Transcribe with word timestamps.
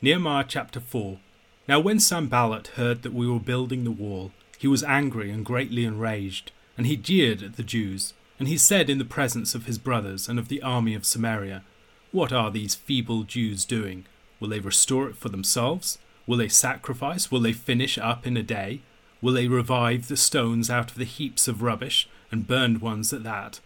Nehemiah 0.00 0.44
chapter 0.46 0.78
4 0.78 1.18
Now 1.66 1.80
when 1.80 1.98
Sanballat 1.98 2.68
heard 2.76 3.02
that 3.02 3.12
we 3.12 3.26
were 3.26 3.40
building 3.40 3.82
the 3.82 3.90
wall, 3.90 4.30
he 4.56 4.68
was 4.68 4.84
angry 4.84 5.32
and 5.32 5.44
greatly 5.44 5.84
enraged, 5.84 6.52
and 6.76 6.86
he 6.86 6.96
jeered 6.96 7.42
at 7.42 7.56
the 7.56 7.64
Jews. 7.64 8.14
And 8.38 8.46
he 8.46 8.56
said 8.58 8.88
in 8.88 8.98
the 8.98 9.04
presence 9.04 9.56
of 9.56 9.66
his 9.66 9.78
brothers 9.78 10.28
and 10.28 10.38
of 10.38 10.46
the 10.46 10.62
army 10.62 10.94
of 10.94 11.04
Samaria, 11.04 11.64
What 12.12 12.32
are 12.32 12.52
these 12.52 12.76
feeble 12.76 13.24
Jews 13.24 13.64
doing? 13.64 14.06
Will 14.38 14.50
they 14.50 14.60
restore 14.60 15.08
it 15.08 15.16
for 15.16 15.30
themselves? 15.30 15.98
Will 16.28 16.36
they 16.36 16.48
sacrifice? 16.48 17.32
Will 17.32 17.40
they 17.40 17.52
finish 17.52 17.98
up 17.98 18.24
in 18.24 18.36
a 18.36 18.42
day? 18.44 18.82
Will 19.20 19.32
they 19.32 19.48
revive 19.48 20.06
the 20.06 20.16
stones 20.16 20.70
out 20.70 20.92
of 20.92 20.98
the 20.98 21.04
heaps 21.04 21.48
of 21.48 21.60
rubbish, 21.60 22.08
and 22.30 22.46
burned 22.46 22.80
ones 22.80 23.12
at 23.12 23.24
that? 23.24 23.58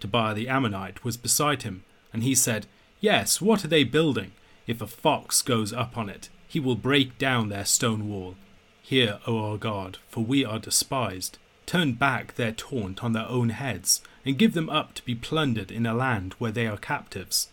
Tobiah 0.00 0.32
the 0.32 0.48
Ammonite 0.48 1.04
was 1.04 1.18
beside 1.18 1.64
him, 1.64 1.84
and 2.14 2.22
he 2.22 2.34
said, 2.34 2.66
Yes, 2.98 3.42
what 3.42 3.62
are 3.62 3.68
they 3.68 3.84
building? 3.84 4.32
If 4.66 4.80
a 4.80 4.86
fox 4.86 5.42
goes 5.42 5.72
up 5.72 5.96
on 5.96 6.08
it, 6.08 6.28
he 6.48 6.60
will 6.60 6.76
break 6.76 7.18
down 7.18 7.48
their 7.48 7.64
stone 7.64 8.08
wall. 8.08 8.34
Hear, 8.82 9.20
O 9.26 9.38
our 9.38 9.58
God, 9.58 9.98
for 10.08 10.24
we 10.24 10.44
are 10.44 10.58
despised. 10.58 11.38
Turn 11.66 11.94
back 11.94 12.34
their 12.36 12.52
taunt 12.52 13.02
on 13.02 13.12
their 13.12 13.28
own 13.28 13.50
heads, 13.50 14.00
and 14.24 14.38
give 14.38 14.54
them 14.54 14.70
up 14.70 14.94
to 14.94 15.04
be 15.04 15.14
plundered 15.14 15.70
in 15.70 15.86
a 15.86 15.94
land 15.94 16.34
where 16.38 16.52
they 16.52 16.66
are 16.66 16.76
captives. 16.76 17.48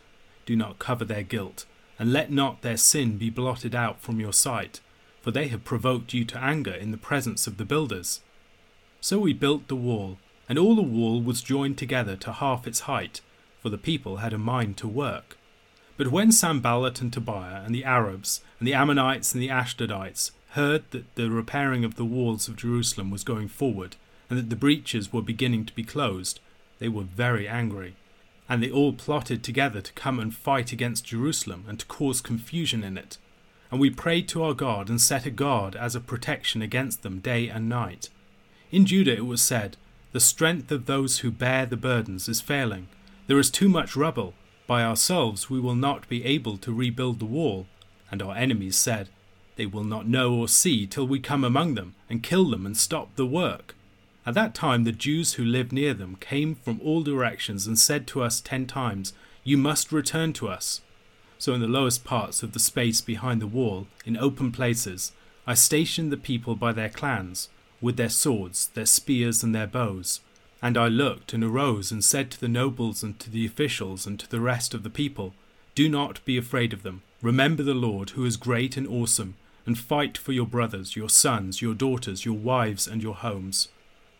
Do 0.45 0.55
not 0.55 0.79
cover 0.79 1.05
their 1.05 1.23
guilt, 1.23 1.65
and 1.97 2.13
let 2.13 2.31
not 2.31 2.61
their 2.61 2.77
sin 2.77 3.17
be 3.17 3.30
blotted 3.30 3.73
out 3.73 4.02
from 4.02 4.19
your 4.19 4.33
sight, 4.33 4.80
for 5.21 5.31
they 5.31 5.47
have 5.47 5.63
provoked 5.63 6.13
you 6.13 6.25
to 6.25 6.38
anger 6.38 6.73
in 6.73 6.91
the 6.91 6.97
presence 6.97 7.47
of 7.47 7.57
the 7.57 7.66
builders. 7.66 8.21
So 9.02 9.19
we 9.19 9.33
built 9.33 9.67
the 9.67 9.75
wall, 9.75 10.19
and 10.47 10.59
all 10.59 10.75
the 10.75 10.81
wall 10.81 11.21
was 11.21 11.41
joined 11.41 11.77
together 11.77 12.16
to 12.17 12.33
half 12.33 12.67
its 12.67 12.81
height, 12.81 13.21
for 13.61 13.69
the 13.69 13.77
people 13.77 14.17
had 14.17 14.33
a 14.33 14.38
mind 14.38 14.77
to 14.77 14.88
work. 14.88 15.38
But 15.95 16.07
when 16.07 16.31
Sanballat 16.31 17.02
and 17.02 17.13
Tobiah 17.13 17.61
and 17.63 17.73
the 17.73 17.83
Arabs 17.83 18.41
and 18.59 18.67
the 18.67 18.73
Ammonites 18.73 19.33
and 19.33 19.41
the 19.41 19.49
Ashdodites 19.49 20.31
heard 20.52 20.89
that 20.91 21.13
the 21.16 21.29
repairing 21.29 21.83
of 21.83 21.95
the 21.95 22.05
walls 22.05 22.47
of 22.47 22.55
Jerusalem 22.55 23.11
was 23.11 23.23
going 23.23 23.47
forward, 23.47 23.95
and 24.30 24.39
that 24.39 24.49
the 24.49 24.55
breaches 24.55 25.14
were 25.14 25.21
beginning 25.21 25.66
to 25.66 25.73
be 25.73 25.83
closed, 25.83 26.39
they 26.80 26.89
were 26.89 27.03
very 27.03 27.47
angry. 27.47 27.95
And 28.49 28.61
they 28.61 28.71
all 28.71 28.94
plotted 28.94 29.44
together 29.44 29.81
to 29.81 29.94
come 29.94 30.19
and 30.19 30.36
fight 30.36 30.71
against 30.71 31.05
Jerusalem 31.05 31.66
and 31.67 31.80
to 31.80 31.86
cause 31.86 32.21
confusion 32.21 32.83
in 32.83 32.97
it. 32.97 33.17
And 33.71 33.80
we 33.80 33.89
prayed 33.89 34.27
to 34.30 34.44
our 34.44 34.53
God 34.53 34.89
and 34.89 34.99
set 34.99 35.25
a 35.25 35.31
guard 35.31 35.75
as 35.75 35.95
a 35.95 36.02
protection 36.02 36.61
against 36.61 37.03
them 37.03 37.19
day 37.19 37.47
and 37.47 37.69
night. 37.69 38.09
In 38.71 38.86
Judah 38.86 39.16
it 39.16 39.25
was 39.25 39.41
said, 39.41 39.77
The 40.11 40.19
strength 40.19 40.71
of 40.71 40.86
those 40.88 41.19
who 41.19 41.31
bear 41.31 41.66
the 41.66 41.77
burdens 41.77 42.27
is 42.27 42.41
failing. 42.41 42.88
There 43.27 43.39
is 43.39 43.49
too 43.49 43.69
much 43.69 43.95
rubble 43.95 44.33
by 44.73 44.83
ourselves 44.83 45.52
we 45.52 45.59
will 45.59 45.75
not 45.75 46.09
be 46.09 46.25
able 46.25 46.57
to 46.57 46.73
rebuild 46.73 47.19
the 47.19 47.25
wall. 47.25 47.67
And 48.09 48.23
our 48.23 48.35
enemies 48.35 48.75
said, 48.75 49.07
They 49.55 49.67
will 49.67 49.83
not 49.83 50.07
know 50.07 50.33
or 50.33 50.47
see 50.47 50.88
till 50.88 51.05
we 51.05 51.19
come 51.19 51.43
among 51.43 51.75
them, 51.75 51.93
and 52.09 52.23
kill 52.23 52.49
them 52.49 52.65
and 52.65 52.75
stop 52.75 53.15
the 53.15 53.27
work. 53.27 53.75
At 54.25 54.33
that 54.33 54.55
time 54.55 54.83
the 54.83 54.91
Jews 54.91 55.33
who 55.33 55.45
lived 55.45 55.71
near 55.71 55.93
them 55.93 56.15
came 56.19 56.55
from 56.55 56.81
all 56.83 57.03
directions 57.03 57.67
and 57.67 57.77
said 57.77 58.07
to 58.07 58.23
us 58.23 58.41
ten 58.41 58.65
times, 58.65 59.13
You 59.43 59.59
must 59.59 59.91
return 59.91 60.33
to 60.33 60.47
us. 60.47 60.81
So 61.37 61.53
in 61.53 61.61
the 61.61 61.67
lowest 61.67 62.03
parts 62.03 62.41
of 62.41 62.53
the 62.53 62.59
space 62.71 62.99
behind 62.99 63.43
the 63.43 63.53
wall, 63.59 63.85
in 64.05 64.17
open 64.17 64.52
places, 64.52 65.11
I 65.45 65.53
stationed 65.53 66.11
the 66.11 66.17
people 66.17 66.55
by 66.55 66.71
their 66.71 66.89
clans, 66.89 67.49
with 67.80 67.95
their 67.95 68.09
swords, 68.09 68.69
their 68.73 68.87
spears, 68.87 69.43
and 69.43 69.53
their 69.53 69.67
bows 69.67 70.21
and 70.64 70.78
I 70.78 70.88
looked 70.88 71.33
and 71.33 71.44
arose 71.44 71.92
and 71.92 72.02
said 72.02 72.31
to 72.31 72.39
the 72.39 72.47
nobles 72.47 73.03
and 73.03 73.19
to 73.19 73.30
the 73.30 73.45
officials 73.45 74.08
and 74.08 74.17
to 74.17 74.30
the 74.30 74.39
rest 74.39 74.73
of 74.73 74.83
the 74.83 74.89
people, 74.89 75.33
Do 75.75 75.89
not 75.89 76.23
be 76.23 76.38
afraid 76.38 76.72
of 76.72 76.83
them. 76.83 77.02
Remember 77.22 77.64
the 77.64 77.73
Lord, 77.73 78.11
who 78.11 78.23
is 78.23 78.38
great 78.38 78.78
and 78.78 78.88
awesome, 78.88 79.36
and 79.66 79.78
fight 79.78 80.17
for 80.17 80.31
your 80.31 80.47
brothers, 80.47 80.95
your 80.95 81.09
sons, 81.09 81.61
your 81.61 81.73
daughters, 81.73 82.23
your 82.23 82.38
wives, 82.38 82.88
and 82.88 83.03
your 83.03 83.14
homes. 83.14 83.67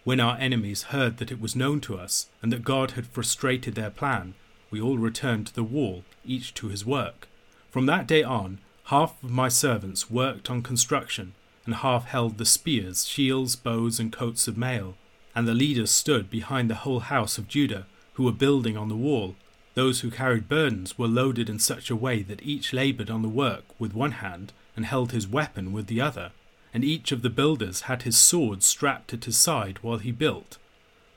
When 0.03 0.19
our 0.19 0.35
enemies 0.38 0.83
heard 0.83 1.16
that 1.17 1.31
it 1.31 1.39
was 1.39 1.55
known 1.55 1.79
to 1.81 1.97
us, 1.97 2.28
and 2.41 2.51
that 2.51 2.66
God 2.66 2.91
had 2.91 3.07
frustrated 3.07 3.75
their 3.75 3.90
plan, 3.90 4.34
we 4.69 4.81
all 4.81 4.97
returned 4.97 5.47
to 5.47 5.56
the 5.56 5.63
wall, 5.63 6.03
each 6.25 6.53
to 6.56 6.67
his 6.67 6.85
work. 6.85 7.29
From 7.72 7.85
that 7.85 8.06
day 8.06 8.22
on, 8.22 8.57
half 8.85 9.23
of 9.23 9.31
my 9.31 9.47
servants 9.47 10.12
worked 10.12 10.50
on 10.50 10.62
construction, 10.62 11.35
and 11.66 11.75
half 11.75 12.03
held 12.03 12.38
the 12.38 12.46
spears, 12.46 13.06
shields, 13.06 13.56
bows, 13.56 13.97
and 13.97 14.12
coats 14.12 14.50
of 14.50 14.57
mail 14.57 14.96
and 15.35 15.47
the 15.47 15.53
leaders 15.53 15.91
stood 15.91 16.29
behind 16.29 16.69
the 16.69 16.75
whole 16.75 16.99
house 16.99 17.38
of 17.38 17.47
Judah, 17.47 17.85
who 18.13 18.23
were 18.23 18.31
building 18.31 18.77
on 18.77 18.89
the 18.89 18.95
wall. 18.95 19.35
Those 19.73 20.01
who 20.01 20.11
carried 20.11 20.47
burdens 20.47 20.97
were 20.97 21.07
loaded 21.07 21.49
in 21.49 21.59
such 21.59 21.89
a 21.89 21.95
way 21.95 22.21
that 22.21 22.44
each 22.44 22.73
laboured 22.73 23.09
on 23.09 23.23
the 23.23 23.29
work 23.29 23.63
with 23.79 23.93
one 23.93 24.11
hand 24.11 24.53
and 24.75 24.85
held 24.85 25.11
his 25.11 25.27
weapon 25.27 25.72
with 25.72 25.88
the 25.88 25.99
other, 25.99 26.31
and 26.73 26.83
each 26.83 27.11
of 27.11 27.23
the 27.23 27.29
builders 27.29 27.81
had 27.81 28.03
his 28.03 28.17
sword 28.17 28.61
strapped 28.61 29.13
at 29.13 29.25
his 29.25 29.38
side 29.38 29.79
while 29.81 29.97
he 29.97 30.11
built. 30.11 30.57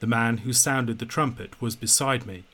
The 0.01 0.07
man 0.07 0.39
who 0.39 0.53
sounded 0.53 0.99
the 0.99 1.07
trumpet 1.07 1.61
was 1.61 1.77
beside 1.77 2.27
me, 2.27 2.45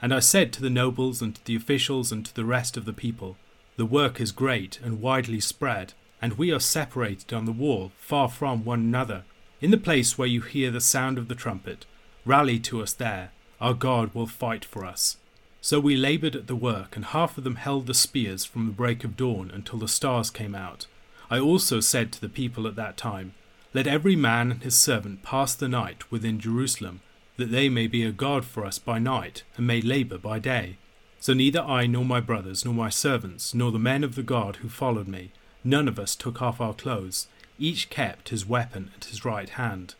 and 0.00 0.14
I 0.14 0.20
said 0.20 0.52
to 0.52 0.62
the 0.62 0.70
nobles 0.70 1.20
and 1.20 1.34
to 1.34 1.44
the 1.44 1.56
officials 1.56 2.12
and 2.12 2.24
to 2.26 2.34
the 2.34 2.44
rest 2.44 2.76
of 2.76 2.84
the 2.84 2.92
people, 2.92 3.36
The 3.76 3.86
work 3.86 4.20
is 4.20 4.32
great 4.32 4.78
and 4.82 5.00
widely 5.00 5.40
spread, 5.40 5.94
and 6.22 6.34
we 6.34 6.52
are 6.52 6.60
separated 6.60 7.32
on 7.32 7.44
the 7.44 7.52
wall, 7.52 7.92
far 7.98 8.28
from 8.28 8.64
one 8.64 8.80
another 8.80 9.24
in 9.60 9.70
the 9.70 9.76
place 9.76 10.16
where 10.16 10.28
you 10.28 10.40
hear 10.40 10.70
the 10.70 10.80
sound 10.80 11.18
of 11.18 11.28
the 11.28 11.34
trumpet, 11.34 11.84
rally 12.24 12.58
to 12.60 12.82
us 12.82 12.92
there, 12.92 13.32
our 13.60 13.74
God 13.74 14.14
will 14.14 14.26
fight 14.26 14.64
for 14.64 14.84
us. 14.84 15.16
So 15.60 15.80
we 15.80 15.96
laboured 15.96 16.36
at 16.36 16.46
the 16.46 16.54
work, 16.54 16.94
and 16.94 17.06
half 17.06 17.36
of 17.36 17.44
them 17.44 17.56
held 17.56 17.86
the 17.86 17.94
spears 17.94 18.44
from 18.44 18.66
the 18.66 18.72
break 18.72 19.02
of 19.02 19.16
dawn 19.16 19.50
until 19.52 19.80
the 19.80 19.88
stars 19.88 20.30
came 20.30 20.54
out. 20.54 20.86
I 21.30 21.40
also 21.40 21.80
said 21.80 22.12
to 22.12 22.20
the 22.20 22.28
people 22.28 22.68
at 22.68 22.76
that 22.76 22.96
time, 22.96 23.34
Let 23.74 23.88
every 23.88 24.14
man 24.14 24.52
and 24.52 24.62
his 24.62 24.76
servant 24.76 25.24
pass 25.24 25.54
the 25.54 25.68
night 25.68 26.10
within 26.10 26.38
Jerusalem, 26.38 27.00
that 27.36 27.50
they 27.50 27.68
may 27.68 27.88
be 27.88 28.04
a 28.04 28.12
guard 28.12 28.44
for 28.44 28.64
us 28.64 28.78
by 28.78 29.00
night, 29.00 29.42
and 29.56 29.66
may 29.66 29.80
labour 29.80 30.18
by 30.18 30.38
day. 30.38 30.76
So 31.18 31.34
neither 31.34 31.60
I 31.60 31.86
nor 31.88 32.04
my 32.04 32.20
brothers, 32.20 32.64
nor 32.64 32.74
my 32.74 32.90
servants, 32.90 33.52
nor 33.52 33.72
the 33.72 33.78
men 33.80 34.04
of 34.04 34.14
the 34.14 34.22
guard 34.22 34.56
who 34.56 34.68
followed 34.68 35.08
me, 35.08 35.32
none 35.64 35.88
of 35.88 35.98
us 35.98 36.14
took 36.14 36.40
off 36.40 36.60
our 36.60 36.74
clothes 36.74 37.26
each 37.58 37.90
kept 37.90 38.28
his 38.28 38.46
weapon 38.46 38.90
at 38.96 39.06
his 39.06 39.24
right 39.24 39.48
hand. 39.50 39.94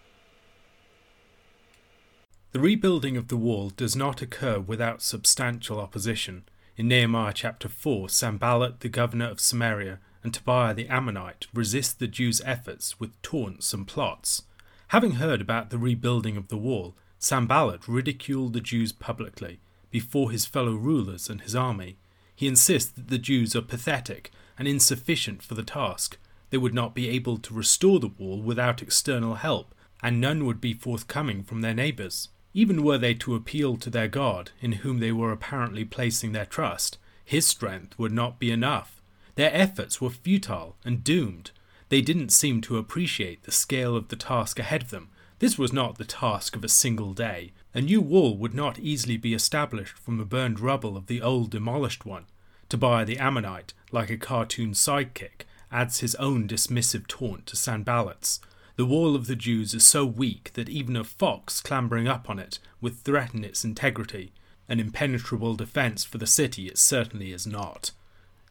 The 2.52 2.60
rebuilding 2.60 3.16
of 3.16 3.28
the 3.28 3.36
wall 3.36 3.70
does 3.70 3.94
not 3.94 4.22
occur 4.22 4.58
without 4.58 5.02
substantial 5.02 5.78
opposition. 5.80 6.44
In 6.76 6.88
Nehemiah 6.88 7.32
chapter 7.34 7.69
4, 7.69 8.08
Sanballat, 8.08 8.80
the 8.80 8.88
governor 8.88 9.26
of 9.26 9.41
Samaria, 9.41 9.98
and 10.22 10.32
Tobiah 10.32 10.74
the 10.74 10.88
Ammonite 10.88 11.46
resist 11.52 11.98
the 11.98 12.06
Jews' 12.06 12.41
efforts 12.44 12.98
with 12.98 13.20
taunts 13.22 13.72
and 13.72 13.86
plots. 13.86 14.42
Having 14.88 15.12
heard 15.12 15.40
about 15.40 15.70
the 15.70 15.78
rebuilding 15.78 16.36
of 16.36 16.48
the 16.48 16.56
wall, 16.56 16.94
Sanballat 17.19 17.86
ridiculed 17.86 18.52
the 18.54 18.60
Jews 18.60 18.92
publicly 18.92 19.60
before 19.90 20.30
his 20.30 20.46
fellow 20.46 20.75
rulers 20.75 21.28
and 21.28 21.40
his 21.40 21.54
army. 21.54 21.96
He 22.34 22.46
insists 22.46 22.90
that 22.92 23.08
the 23.08 23.19
Jews 23.19 23.54
are 23.54 23.62
pathetic 23.62 24.30
and 24.58 24.66
insufficient 24.66 25.42
for 25.42 25.54
the 25.54 25.62
task, 25.62 26.16
they 26.50 26.59
would 26.59 26.75
not 26.75 26.94
be 26.94 27.09
able 27.09 27.38
to 27.38 27.54
restore 27.54 28.00
the 28.00 28.09
wall 28.19 28.41
without 28.41 28.82
external 28.82 29.36
help, 29.36 29.75
and 30.03 30.20
none 30.20 30.44
would 30.47 30.60
be 30.60 30.75
forthcoming 30.75 31.42
from 31.42 31.60
their 31.60 31.75
neighbours. 31.75 32.28
Even 32.54 32.82
were 32.82 32.98
they 32.98 33.14
to 33.14 33.34
appeal 33.34 33.76
to 33.76 33.91
their 33.91 34.09
God, 34.09 34.50
in 34.60 34.72
whom 34.72 34.98
they 34.98 35.12
were 35.12 35.32
apparently 35.32 35.84
placing 35.84 36.32
their 36.32 36.47
trust, 36.47 36.98
his 37.25 37.47
strength 37.47 37.98
would 37.98 38.12
not 38.12 38.38
be 38.38 38.50
enough. 38.50 39.03
Their 39.34 39.54
efforts 39.54 40.00
were 40.00 40.10
futile 40.10 40.76
and 40.84 41.04
doomed. 41.04 41.50
They 41.91 42.00
didn't 42.00 42.31
seem 42.31 42.60
to 42.62 42.78
appreciate 42.78 43.42
the 43.42 43.53
scale 43.53 43.94
of 43.97 44.08
the 44.08 44.16
task 44.16 44.58
ahead 44.58 44.82
of 44.82 44.91
them. 44.91 45.10
This 45.38 45.58
was 45.58 45.72
not 45.72 45.98
the 45.98 46.04
task 46.04 46.56
of 46.56 46.64
a 46.64 46.69
single 46.69 47.12
day. 47.12 47.53
A 47.75 47.81
new 47.81 48.00
wall 48.00 48.37
would 48.38 48.54
not 48.54 48.78
easily 48.78 49.16
be 49.16 49.34
established 49.34 49.97
from 49.97 50.16
the 50.16 50.25
burned 50.25 50.58
rubble 50.58 50.97
of 50.97 51.06
the 51.06 51.22
old 51.22 51.50
demolished 51.50 52.04
one. 52.04 52.25
Tobiah 52.69 53.04
the 53.04 53.19
Ammonite, 53.19 53.72
like 53.92 54.10
a 54.10 54.16
cartoon 54.16 54.72
sidekick, 54.72 55.44
adds 55.70 56.00
his 56.00 56.15
own 56.17 56.47
dismissive 56.49 57.06
taunt 57.06 57.47
to 57.47 57.56
Sanballat's. 57.56 58.41
The 58.76 58.87
wall 58.87 59.17
of 59.17 59.26
the 59.26 59.37
Jews 59.37 59.75
is 59.75 59.85
so 59.85 60.06
weak 60.06 60.53
that 60.55 60.69
even 60.69 60.97
a 60.97 61.05
fox 61.05 61.61
clambering 61.61 62.06
up 62.06 62.31
on 62.31 62.38
it 62.38 62.59
would 62.81 62.97
threaten 62.97 63.44
its 63.44 63.65
integrity. 63.65 64.32
An 64.69 64.79
impenetrable 64.79 65.56
defence 65.56 66.05
for 66.05 66.19
the 66.19 66.26
city 66.26 66.69
it 66.69 66.79
certainly 66.79 67.32
is 67.32 67.47
not. 67.47 67.91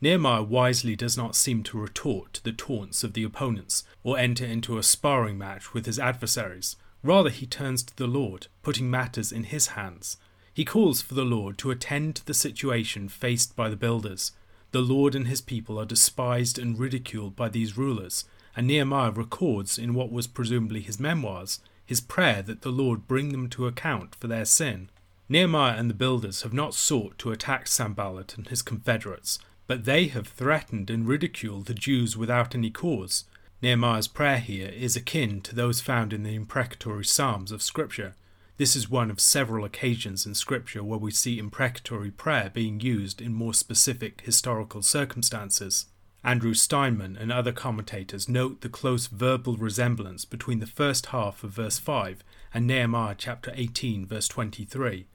Nehemiah 0.01 0.43
wisely 0.43 0.95
does 0.95 1.17
not 1.17 1.35
seem 1.35 1.63
to 1.63 1.79
retort 1.79 2.33
to 2.33 2.43
the 2.43 2.51
taunts 2.51 3.03
of 3.03 3.13
the 3.13 3.23
opponents 3.23 3.83
or 4.03 4.17
enter 4.17 4.45
into 4.45 4.77
a 4.77 4.83
sparring 4.83 5.37
match 5.37 5.73
with 5.73 5.85
his 5.85 5.97
adversaries. 5.97 6.75
Rather, 7.03 7.29
he 7.29 7.45
turns 7.45 7.81
to 7.83 7.95
the 7.95 8.07
Lord, 8.07 8.47
putting 8.61 8.91
matters 8.91 9.31
in 9.31 9.45
his 9.45 9.67
hands. 9.67 10.17
He 10.53 10.65
calls 10.65 11.01
for 11.01 11.13
the 11.13 11.25
Lord 11.25 11.57
to 11.59 11.71
attend 11.71 12.15
to 12.15 12.25
the 12.25 12.33
situation 12.33 13.09
faced 13.09 13.55
by 13.55 13.69
the 13.69 13.75
builders, 13.75 14.31
the 14.71 14.81
Lord 14.81 15.15
and 15.15 15.27
his 15.27 15.41
people 15.41 15.79
are 15.79 15.85
despised 15.85 16.59
and 16.59 16.77
ridiculed 16.77 17.35
by 17.35 17.49
these 17.49 17.77
rulers, 17.77 18.25
and 18.55 18.67
Nehemiah 18.67 19.11
records 19.11 19.77
in 19.77 19.93
what 19.93 20.11
was 20.11 20.27
presumably 20.27 20.81
his 20.81 20.99
memoirs 20.99 21.59
his 21.87 22.01
prayer 22.01 22.41
that 22.43 22.61
the 22.61 22.69
Lord 22.69 23.07
bring 23.07 23.31
them 23.31 23.49
to 23.49 23.65
account 23.65 24.13
for 24.13 24.27
their 24.27 24.45
sin. 24.45 24.89
Nehemiah 25.29 25.77
and 25.77 25.89
the 25.89 25.95
builders 25.95 26.41
have 26.41 26.53
not 26.53 26.73
sought 26.73 27.17
to 27.19 27.31
attack 27.31 27.67
Sanballat 27.67 28.35
and 28.37 28.47
his 28.49 28.61
confederates, 28.61 29.39
but 29.67 29.85
they 29.85 30.07
have 30.07 30.27
threatened 30.27 30.89
and 30.89 31.07
ridiculed 31.07 31.65
the 31.65 31.73
Jews 31.73 32.17
without 32.17 32.53
any 32.53 32.69
cause. 32.69 33.23
Nehemiah's 33.61 34.07
prayer 34.07 34.39
here 34.39 34.67
is 34.67 34.95
akin 34.95 35.41
to 35.41 35.55
those 35.55 35.81
found 35.81 36.13
in 36.13 36.23
the 36.23 36.35
imprecatory 36.35 37.05
Psalms 37.05 37.51
of 37.51 37.63
Scripture. 37.63 38.15
This 38.57 38.75
is 38.75 38.89
one 38.89 39.11
of 39.11 39.19
several 39.19 39.63
occasions 39.65 40.25
in 40.25 40.33
Scripture 40.33 40.83
where 40.83 40.97
we 40.97 41.11
see 41.11 41.37
imprecatory 41.37 42.09
prayer 42.09 42.49
being 42.51 42.79
used 42.79 43.21
in 43.21 43.31
more 43.31 43.53
specific 43.53 44.21
historical 44.21 44.81
circumstances. 44.81 45.85
Andrew 46.23 46.55
Steinmann 46.55 47.15
and 47.21 47.31
other 47.31 47.51
commentators 47.51 48.27
note 48.27 48.61
the 48.61 48.69
close 48.69 49.05
verbal 49.05 49.57
resemblance 49.57 50.25
between 50.25 50.57
the 50.57 50.65
first 50.65 51.07
half 51.07 51.43
of 51.43 51.51
verse 51.51 51.77
5 51.77 52.23
and 52.51 52.65
Nehemiah 52.65 53.13
chapter 53.15 53.51
18, 53.53 54.07
verse 54.07 54.27
23. 54.27 55.05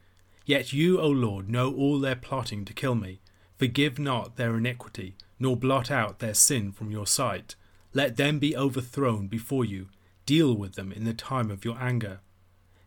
Yet 0.45 0.71
you, 0.71 1.01
O 1.01 1.09
Lord, 1.09 1.49
know 1.49 1.73
all 1.73 1.99
their 1.99 2.15
plotting 2.15 2.63
to 2.63 2.73
kill 2.73 2.95
me. 2.95 3.19
Forgive 3.57 3.99
not 3.99 4.37
their 4.37 4.55
iniquity, 4.55 5.15
nor 5.37 5.57
blot 5.57 5.91
out 5.91 6.19
their 6.19 6.33
sin 6.33 6.71
from 6.71 6.91
your 6.91 7.05
sight. 7.05 7.55
Let 7.93 8.15
them 8.15 8.39
be 8.39 8.55
overthrown 8.55 9.27
before 9.27 9.65
you. 9.65 9.89
Deal 10.25 10.55
with 10.55 10.75
them 10.75 10.93
in 10.93 11.03
the 11.03 11.13
time 11.13 11.51
of 11.51 11.65
your 11.65 11.77
anger. 11.77 12.21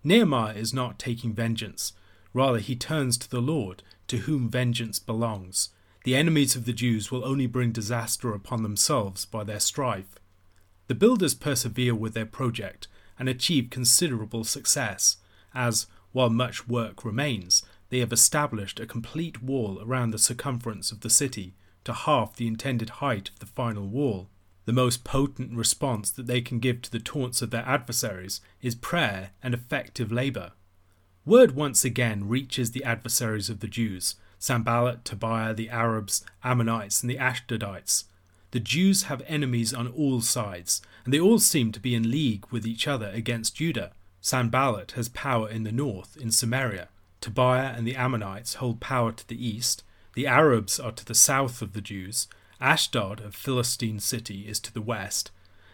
Nehemiah 0.07 0.55
is 0.55 0.73
not 0.73 1.01
taking 1.01 1.33
vengeance. 1.33 1.93
Rather, 2.33 2.61
he 2.61 2.77
turns 2.77 3.19
to 3.19 3.29
the 3.29 3.41
Lord, 3.41 3.83
to 4.07 4.19
whom 4.19 4.49
vengeance 4.49 5.01
belongs. 5.01 5.71
The 6.05 6.15
enemies 6.15 6.55
of 6.55 6.65
the 6.65 6.73
Jews 6.73 7.11
will 7.11 7.25
only 7.25 7.49
bring 7.49 7.73
disaster 7.73 8.33
upon 8.33 8.63
themselves 8.63 9.25
by 9.25 9.43
their 9.43 9.59
strife. 9.59 10.21
The 10.87 10.95
builders 10.95 11.35
persevere 11.35 11.93
with 11.93 12.15
their 12.15 12.25
project 12.25 12.87
and 13.19 13.29
achieve 13.29 13.69
considerable 13.69 14.45
success, 14.45 15.17
as, 15.53 15.89
while 16.13 16.31
much 16.31 16.69
work 16.69 17.05
remains, 17.05 17.65
they 17.89 17.99
have 17.99 18.13
established 18.13 18.79
a 18.79 18.87
complete 18.87 19.43
wall 19.43 19.83
around 19.83 20.13
the 20.13 20.21
circumference 20.21 20.93
of 20.93 21.01
the 21.01 21.11
city 21.11 21.55
to 21.83 21.93
half 21.93 22.37
the 22.37 22.47
intended 22.47 22.91
height 23.03 23.31
of 23.31 23.41
the 23.41 23.47
final 23.47 23.89
wall. 23.89 24.29
The 24.67 24.73
most 24.73 25.05
potent 25.05 25.57
response 25.57 26.11
that 26.11 26.27
they 26.27 26.41
can 26.41 26.59
give 26.59 26.83
to 26.83 26.91
the 26.91 26.99
taunts 26.99 27.41
of 27.41 27.51
their 27.51 27.65
adversaries 27.67 28.41
is 28.61 28.75
prayer 28.75 29.31
and 29.43 29.55
effective 29.55 30.11
labour. 30.11 30.53
Word 31.25 31.53
once 31.53 31.85
again 31.85 32.29
reaches 32.29 32.73
the 32.73 32.85
adversaries 32.85 33.49
of 33.49 33.61
the 33.61 33.69
Jews 33.69 34.17
Sanballat, 34.39 35.05
Tobiah, 35.05 35.55
the 35.55 35.71
Arabs, 35.71 36.25
Ammonites, 36.45 37.01
and 37.01 37.09
the 37.09 37.17
Ashdodites. 37.17 38.05
The 38.51 38.61
Jews 38.61 39.05
have 39.05 39.23
enemies 39.27 39.73
on 39.73 39.89
all 39.89 40.21
sides, 40.21 40.83
and 41.05 41.15
they 41.15 41.21
all 41.21 41.39
seem 41.39 41.73
to 41.73 41.81
be 41.81 41.95
in 41.95 42.11
league 42.11 42.47
with 42.51 42.67
each 42.67 42.87
other 42.87 43.11
against 43.15 43.57
Judah. 43.57 43.93
Sanballat 44.21 44.93
has 44.93 45.09
power 45.09 45.49
in 45.49 45.63
the 45.63 45.73
north, 45.73 46.17
in 46.17 46.31
Samaria. 46.31 46.89
Tobiah 47.21 47.73
and 47.77 47.87
the 47.87 47.97
Ammonites 47.97 48.55
hold 48.55 48.81
power 48.81 49.13
to 49.13 49.27
the 49.27 49.47
east. 49.47 49.85
The 50.15 50.27
Arabs 50.27 50.79
are 50.81 50.93
to 50.93 51.05
the 51.05 51.15
south 51.15 51.63
of 51.63 51.73
the 51.73 51.81
Jews. 51.81 52.29
Ashdod, 52.61 53.21
a 53.21 53.31
Philistine 53.31 54.01
city, 54.01 54.49
is 54.49 54.61
to 54.61 54.73
the 54.73 54.83
west. 54.83 55.31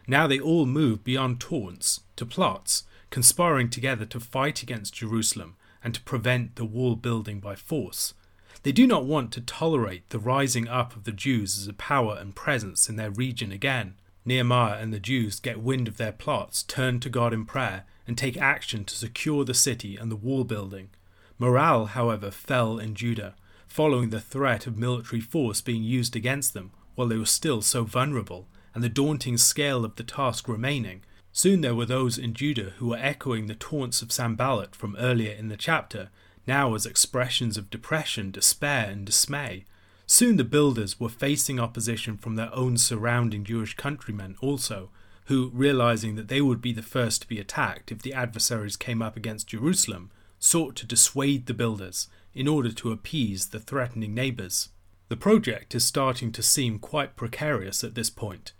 Now 0.07 0.27
they 0.27 0.41
all 0.41 0.67
move 0.67 1.05
beyond 1.05 1.41
taunts 1.41 2.01
to 2.17 2.27
plots, 2.27 2.85
conspiring 3.11 3.71
together 3.71 4.05
to 4.07 4.19
fight 4.21 4.63
against 4.63 4.95
Jerusalem 4.95 5.57
and 5.85 5.95
to 5.95 6.01
prevent 6.03 6.57
the 6.57 6.65
wall 6.65 6.97
building 6.97 7.41
by 7.41 7.55
force. 7.55 8.15
They 8.63 8.73
do 8.73 8.87
not 8.87 9.05
want 9.05 9.33
to 9.33 9.41
tolerate 9.41 10.09
the 10.11 10.19
rising 10.19 10.69
up 10.69 10.95
of 10.95 11.05
the 11.05 11.13
Jews 11.13 11.59
as 11.59 11.67
a 11.67 11.73
power 11.73 12.17
and 12.19 12.35
presence 12.35 12.89
in 12.89 12.97
their 12.97 13.11
region 13.11 13.51
again. 13.51 13.95
Nehemiah 14.25 14.79
and 14.79 14.93
the 14.93 15.01
Jews 15.01 15.41
get 15.41 15.61
wind 15.61 15.89
of 15.89 15.97
their 15.97 16.13
plots, 16.13 16.63
turn 16.63 17.01
to 17.01 17.11
God 17.11 17.33
in 17.33 17.45
prayer, 17.45 17.85
and 18.07 18.17
take 18.17 18.37
action 18.37 18.85
to 18.85 18.95
secure 18.95 19.45
the 19.45 19.55
city 19.55 19.97
and 19.97 20.11
the 20.11 20.17
wall 20.17 20.45
building. 20.45 20.91
Morale, 21.39 21.87
however, 21.87 22.31
fell 22.31 22.79
in 22.79 22.95
Judah, 22.95 23.35
following 23.73 24.11
the 24.11 24.21
threat 24.21 24.67
of 24.67 24.77
military 24.77 25.21
force 25.21 25.63
being 25.63 25.83
used 25.83 26.15
against 26.15 26.53
them 26.53 26.71
while 26.95 27.09
they 27.09 27.17
were 27.17 27.25
still 27.25 27.63
so 27.63 27.85
vulnerable, 27.85 28.47
and 28.75 28.85
the 28.85 28.89
daunting 28.89 29.39
scale 29.39 29.83
of 29.83 29.97
the 29.97 30.03
task 30.03 30.47
remaining. 30.47 31.01
Soon 31.33 31.63
there 31.63 31.75
were 31.75 31.87
those 31.87 32.19
in 32.19 32.35
Judah 32.35 32.75
who 32.77 32.89
were 32.89 32.99
echoing 32.99 33.47
the 33.47 33.55
taunts 33.55 34.03
of 34.03 34.13
Sanballat 34.13 34.77
from 34.77 34.95
earlier 34.97 35.33
in 35.33 35.49
the 35.49 35.57
chapter 35.57 36.11
now 36.47 36.75
as 36.75 36.85
expressions 36.85 37.57
of 37.57 37.71
depression, 37.71 38.31
despair, 38.31 38.91
and 38.91 39.07
dismay. 39.07 39.65
Soon 40.07 40.37
the 40.37 40.45
builders 40.45 41.01
were 41.01 41.09
facing 41.09 41.59
opposition 41.59 42.19
from 42.19 42.37
their 42.37 42.55
own 42.55 42.77
surrounding 42.77 43.43
Jewish 43.43 43.75
countrymen 43.75 44.37
also, 44.43 44.91
who, 45.27 45.51
realizing 45.55 46.17
that 46.17 46.29
they 46.29 46.43
would 46.43 46.61
be 46.61 46.73
the 46.73 46.83
first 46.83 47.23
to 47.23 47.29
be 47.29 47.39
attacked 47.39 47.91
if 47.91 48.03
the 48.03 48.13
adversaries 48.13 48.77
came 48.77 49.01
up 49.01 49.17
against 49.17 49.47
Jerusalem, 49.47 50.11
sought 50.43 50.75
to 50.75 50.87
dissuade 50.87 51.47
the 51.47 51.55
builders 51.55 52.09
in 52.35 52.49
order 52.49 52.73
to 52.73 52.91
appease 52.91 53.47
the 53.47 53.61
threatening 53.61 54.13
neighbours. 54.13 54.71
The 55.09 55.17
project 55.17 55.75
is 55.75 55.85
starting 55.85 56.33
to 56.33 56.43
seem 56.43 56.81
quite 56.81 57.15
precarious 57.15 57.85
at 57.85 57.95
this 57.95 58.11
point. 58.11 58.53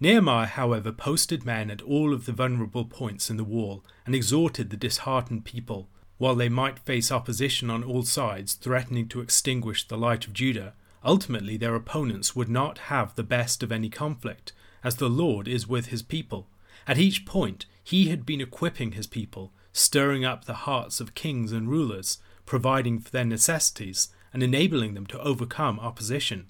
Nehemiah, 0.00 0.46
however, 0.46 0.90
posted 0.90 1.44
men 1.44 1.70
at 1.70 1.82
all 1.82 2.12
of 2.12 2.26
the 2.26 2.32
vulnerable 2.32 2.84
points 2.84 3.30
in 3.30 3.36
the 3.36 3.44
wall 3.44 3.84
and 4.04 4.14
exhorted 4.14 4.70
the 4.70 4.76
disheartened 4.76 5.44
people 5.44 5.88
while 6.16 6.34
they 6.34 6.48
might 6.48 6.80
face 6.80 7.12
opposition 7.12 7.70
on 7.70 7.84
all 7.84 8.02
sides 8.02 8.54
threatening 8.54 9.06
to 9.08 9.20
extinguish 9.20 9.86
the 9.86 9.96
light 9.96 10.26
of 10.26 10.32
Judah, 10.32 10.74
ultimately 11.04 11.56
their 11.56 11.76
opponents 11.76 12.34
would 12.34 12.48
not 12.48 12.78
have 12.78 13.14
the 13.14 13.22
best 13.22 13.62
of 13.62 13.70
any 13.70 13.88
conflict, 13.88 14.52
as 14.82 14.96
the 14.96 15.08
Lord 15.08 15.46
is 15.46 15.68
with 15.68 15.86
his 15.86 16.02
people. 16.02 16.48
At 16.88 16.98
each 16.98 17.24
point, 17.24 17.66
he 17.84 18.08
had 18.08 18.26
been 18.26 18.40
equipping 18.40 18.92
his 18.92 19.06
people, 19.06 19.52
stirring 19.78 20.24
up 20.24 20.44
the 20.44 20.64
hearts 20.66 21.00
of 21.00 21.14
kings 21.14 21.52
and 21.52 21.68
rulers, 21.68 22.18
providing 22.44 22.98
for 22.98 23.10
their 23.10 23.24
necessities, 23.24 24.08
and 24.32 24.42
enabling 24.42 24.94
them 24.94 25.06
to 25.06 25.20
overcome 25.20 25.78
opposition. 25.80 26.46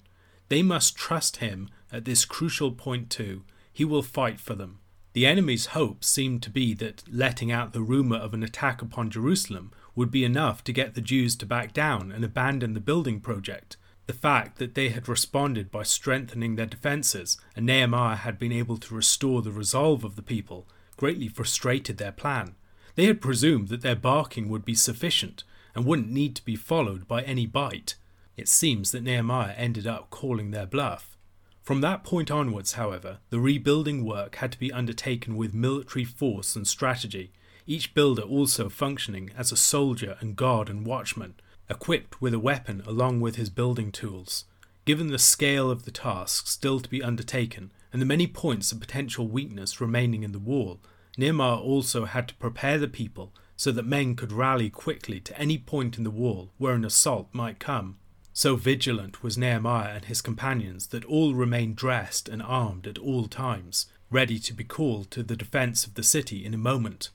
They 0.49 0.63
must 0.63 0.95
trust 0.95 1.37
him 1.37 1.69
at 1.91 2.05
this 2.05 2.25
crucial 2.25 2.71
point 2.71 3.09
too. 3.09 3.43
He 3.71 3.85
will 3.85 4.01
fight 4.01 4.39
for 4.39 4.55
them. 4.55 4.79
The 5.13 5.25
enemy's 5.25 5.67
hope 5.67 6.03
seemed 6.03 6.43
to 6.43 6.49
be 6.49 6.73
that 6.75 7.03
letting 7.11 7.51
out 7.51 7.73
the 7.73 7.81
rumour 7.81 8.17
of 8.17 8.33
an 8.33 8.43
attack 8.43 8.81
upon 8.81 9.09
Jerusalem 9.09 9.71
would 9.95 10.11
be 10.11 10.23
enough 10.23 10.63
to 10.63 10.73
get 10.73 10.93
the 10.93 11.01
Jews 11.01 11.35
to 11.37 11.45
back 11.45 11.73
down 11.73 12.11
and 12.11 12.23
abandon 12.23 12.73
the 12.73 12.79
building 12.79 13.19
project. 13.19 13.77
The 14.07 14.13
fact 14.13 14.57
that 14.57 14.75
they 14.75 14.89
had 14.89 15.07
responded 15.07 15.71
by 15.71 15.83
strengthening 15.83 16.55
their 16.55 16.65
defences 16.65 17.37
and 17.55 17.65
Nehemiah 17.65 18.15
had 18.15 18.39
been 18.39 18.51
able 18.51 18.77
to 18.77 18.95
restore 18.95 19.41
the 19.41 19.51
resolve 19.51 20.03
of 20.03 20.15
the 20.15 20.23
people 20.23 20.67
greatly 20.97 21.27
frustrated 21.27 21.97
their 21.97 22.11
plan. 22.11 22.55
They 22.99 23.05
had 23.05 23.21
presumed 23.21 23.69
that 23.69 23.79
their 23.79 23.95
barking 23.95 24.49
would 24.49 24.65
be 24.65 24.75
sufficient 24.75 25.45
and 25.73 25.85
wouldn't 25.85 26.11
need 26.11 26.35
to 26.35 26.43
be 26.43 26.57
followed 26.57 27.07
by 27.07 27.21
any 27.21 27.45
bite. 27.45 27.95
It 28.35 28.49
seems 28.49 28.91
that 28.91 29.03
Nehemiah 29.03 29.53
ended 29.53 29.87
up 29.87 30.09
calling 30.09 30.51
their 30.51 30.65
bluff. 30.65 31.15
From 31.61 31.79
that 31.79 32.03
point 32.03 32.29
onwards, 32.29 32.73
however, 32.73 33.19
the 33.29 33.39
rebuilding 33.39 34.03
work 34.03 34.35
had 34.35 34.51
to 34.51 34.59
be 34.59 34.73
undertaken 34.73 35.37
with 35.37 35.53
military 35.53 36.03
force 36.03 36.57
and 36.57 36.67
strategy, 36.67 37.31
each 37.65 37.93
builder 37.93 38.23
also 38.23 38.67
functioning 38.67 39.31
as 39.37 39.53
a 39.53 39.55
soldier 39.55 40.17
and 40.19 40.35
guard 40.35 40.67
and 40.67 40.85
watchman, 40.85 41.35
equipped 41.69 42.21
with 42.21 42.33
a 42.33 42.37
weapon 42.37 42.83
along 42.85 43.21
with 43.21 43.37
his 43.37 43.49
building 43.49 43.93
tools. 43.93 44.43
Given 44.83 45.07
the 45.07 45.19
scale 45.19 45.71
of 45.71 45.85
the 45.85 45.91
task 45.91 46.47
still 46.47 46.81
to 46.81 46.89
be 46.89 47.01
undertaken 47.01 47.71
and 47.93 48.01
the 48.01 48.05
many 48.05 48.27
points 48.27 48.73
of 48.73 48.81
potential 48.81 49.25
weakness 49.25 49.79
remaining 49.79 50.23
in 50.23 50.33
the 50.33 50.37
wall, 50.37 50.81
Nehemiah 51.17 51.57
also 51.57 52.05
had 52.05 52.27
to 52.27 52.35
prepare 52.35 52.77
the 52.77 52.87
people 52.87 53.33
so 53.55 53.71
that 53.71 53.85
men 53.85 54.15
could 54.15 54.31
rally 54.31 54.69
quickly 54.69 55.19
to 55.19 55.37
any 55.37 55.57
point 55.57 55.97
in 55.97 56.03
the 56.03 56.09
wall 56.09 56.51
where 56.57 56.75
an 56.75 56.85
assault 56.85 57.27
might 57.33 57.59
come. 57.59 57.97
So 58.31 58.55
vigilant 58.55 59.21
was 59.21 59.37
Nehemiah 59.37 59.95
and 59.95 60.05
his 60.05 60.21
companions 60.21 60.87
that 60.87 61.03
all 61.03 61.33
remained 61.33 61.75
dressed 61.75 62.29
and 62.29 62.41
armed 62.41 62.87
at 62.87 62.97
all 62.97 63.27
times, 63.27 63.87
ready 64.09 64.39
to 64.39 64.53
be 64.53 64.63
called 64.63 65.11
to 65.11 65.23
the 65.23 65.35
defence 65.35 65.85
of 65.85 65.95
the 65.95 66.03
city 66.03 66.45
in 66.45 66.53
a 66.53 66.57
moment. 66.57 67.09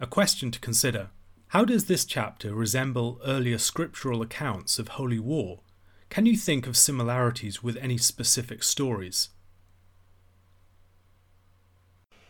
A 0.00 0.06
question 0.08 0.50
to 0.50 0.58
consider 0.58 1.10
How 1.48 1.64
does 1.64 1.84
this 1.84 2.04
chapter 2.04 2.52
resemble 2.54 3.20
earlier 3.24 3.58
scriptural 3.58 4.20
accounts 4.20 4.80
of 4.80 4.88
holy 4.88 5.20
war? 5.20 5.60
Can 6.10 6.26
you 6.26 6.36
think 6.36 6.66
of 6.66 6.76
similarities 6.76 7.62
with 7.62 7.76
any 7.76 7.98
specific 7.98 8.64
stories? 8.64 9.28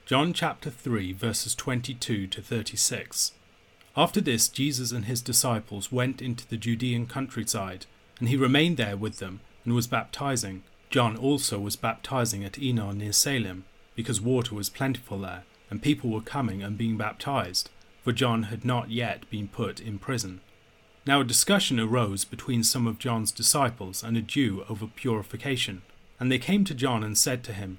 John 0.07 0.35
chapter 0.35 0.69
3, 0.69 1.15
verses 1.15 1.55
22 1.55 2.27
to 2.27 2.43
36. 2.43 3.33
After 3.97 4.21
this, 4.21 4.51
Jesus 4.51 4.93
and 4.93 5.07
his 5.07 5.23
disciples 5.23 5.91
went 5.91 6.21
into 6.21 6.47
the 6.47 6.59
Judean 6.59 7.07
countryside, 7.07 7.87
and 8.19 8.29
he 8.29 8.37
remained 8.37 8.77
there 8.77 8.99
with 8.99 9.17
them 9.17 9.41
and 9.65 9.73
was 9.73 9.87
baptizing. 9.87 10.63
John 10.91 11.17
also 11.17 11.59
was 11.59 11.77
baptizing 11.77 12.45
at 12.45 12.59
Aenon 12.59 12.99
near 12.99 13.15
Salim, 13.15 13.65
because 13.95 14.21
water 14.21 14.55
was 14.55 14.69
plentiful 14.69 15.21
there, 15.21 15.45
and 15.71 15.81
people 15.81 16.11
were 16.11 16.21
coming 16.21 16.63
and 16.63 16.77
being 16.77 16.99
baptized, 16.99 17.71
for 18.03 18.13
John 18.13 18.43
had 18.45 18.63
not 18.63 18.91
yet 18.91 19.29
been 19.31 19.49
put 19.49 19.81
in 19.81 19.99
prison. 19.99 20.43
Now 21.07 21.23
a 21.23 21.25
discussion 21.25 21.81
arose 21.81 22.27
between 22.27 22.63
some 22.63 22.87
of 22.87 22.99
John's 22.99 23.33
disciples 23.33 24.03
and 24.03 24.19
a 24.19 24.21
Jew 24.21 24.67
over 24.69 24.87
purification. 24.87 25.81
And 26.21 26.31
they 26.31 26.39
came 26.39 26.65
to 26.65 26.75
John 26.75 27.03
and 27.03 27.17
said 27.17 27.43
to 27.45 27.55
him, 27.55 27.79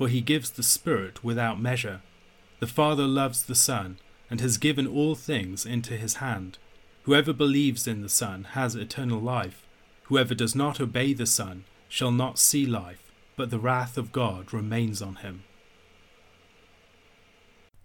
for 0.00 0.08
he 0.08 0.22
gives 0.22 0.48
the 0.48 0.62
Spirit 0.62 1.22
without 1.22 1.60
measure. 1.60 2.00
The 2.58 2.66
Father 2.66 3.06
loves 3.06 3.42
the 3.42 3.54
Son, 3.54 3.98
and 4.30 4.40
has 4.40 4.56
given 4.56 4.86
all 4.86 5.14
things 5.14 5.66
into 5.66 5.94
his 5.94 6.14
hand. 6.14 6.56
Whoever 7.02 7.34
believes 7.34 7.86
in 7.86 8.00
the 8.00 8.08
Son 8.08 8.44
has 8.52 8.74
eternal 8.74 9.20
life. 9.20 9.66
Whoever 10.04 10.34
does 10.34 10.54
not 10.54 10.80
obey 10.80 11.12
the 11.12 11.26
Son 11.26 11.64
shall 11.86 12.12
not 12.12 12.38
see 12.38 12.64
life, 12.64 13.12
but 13.36 13.50
the 13.50 13.58
wrath 13.58 13.98
of 13.98 14.10
God 14.10 14.54
remains 14.54 15.02
on 15.02 15.16
him. 15.16 15.42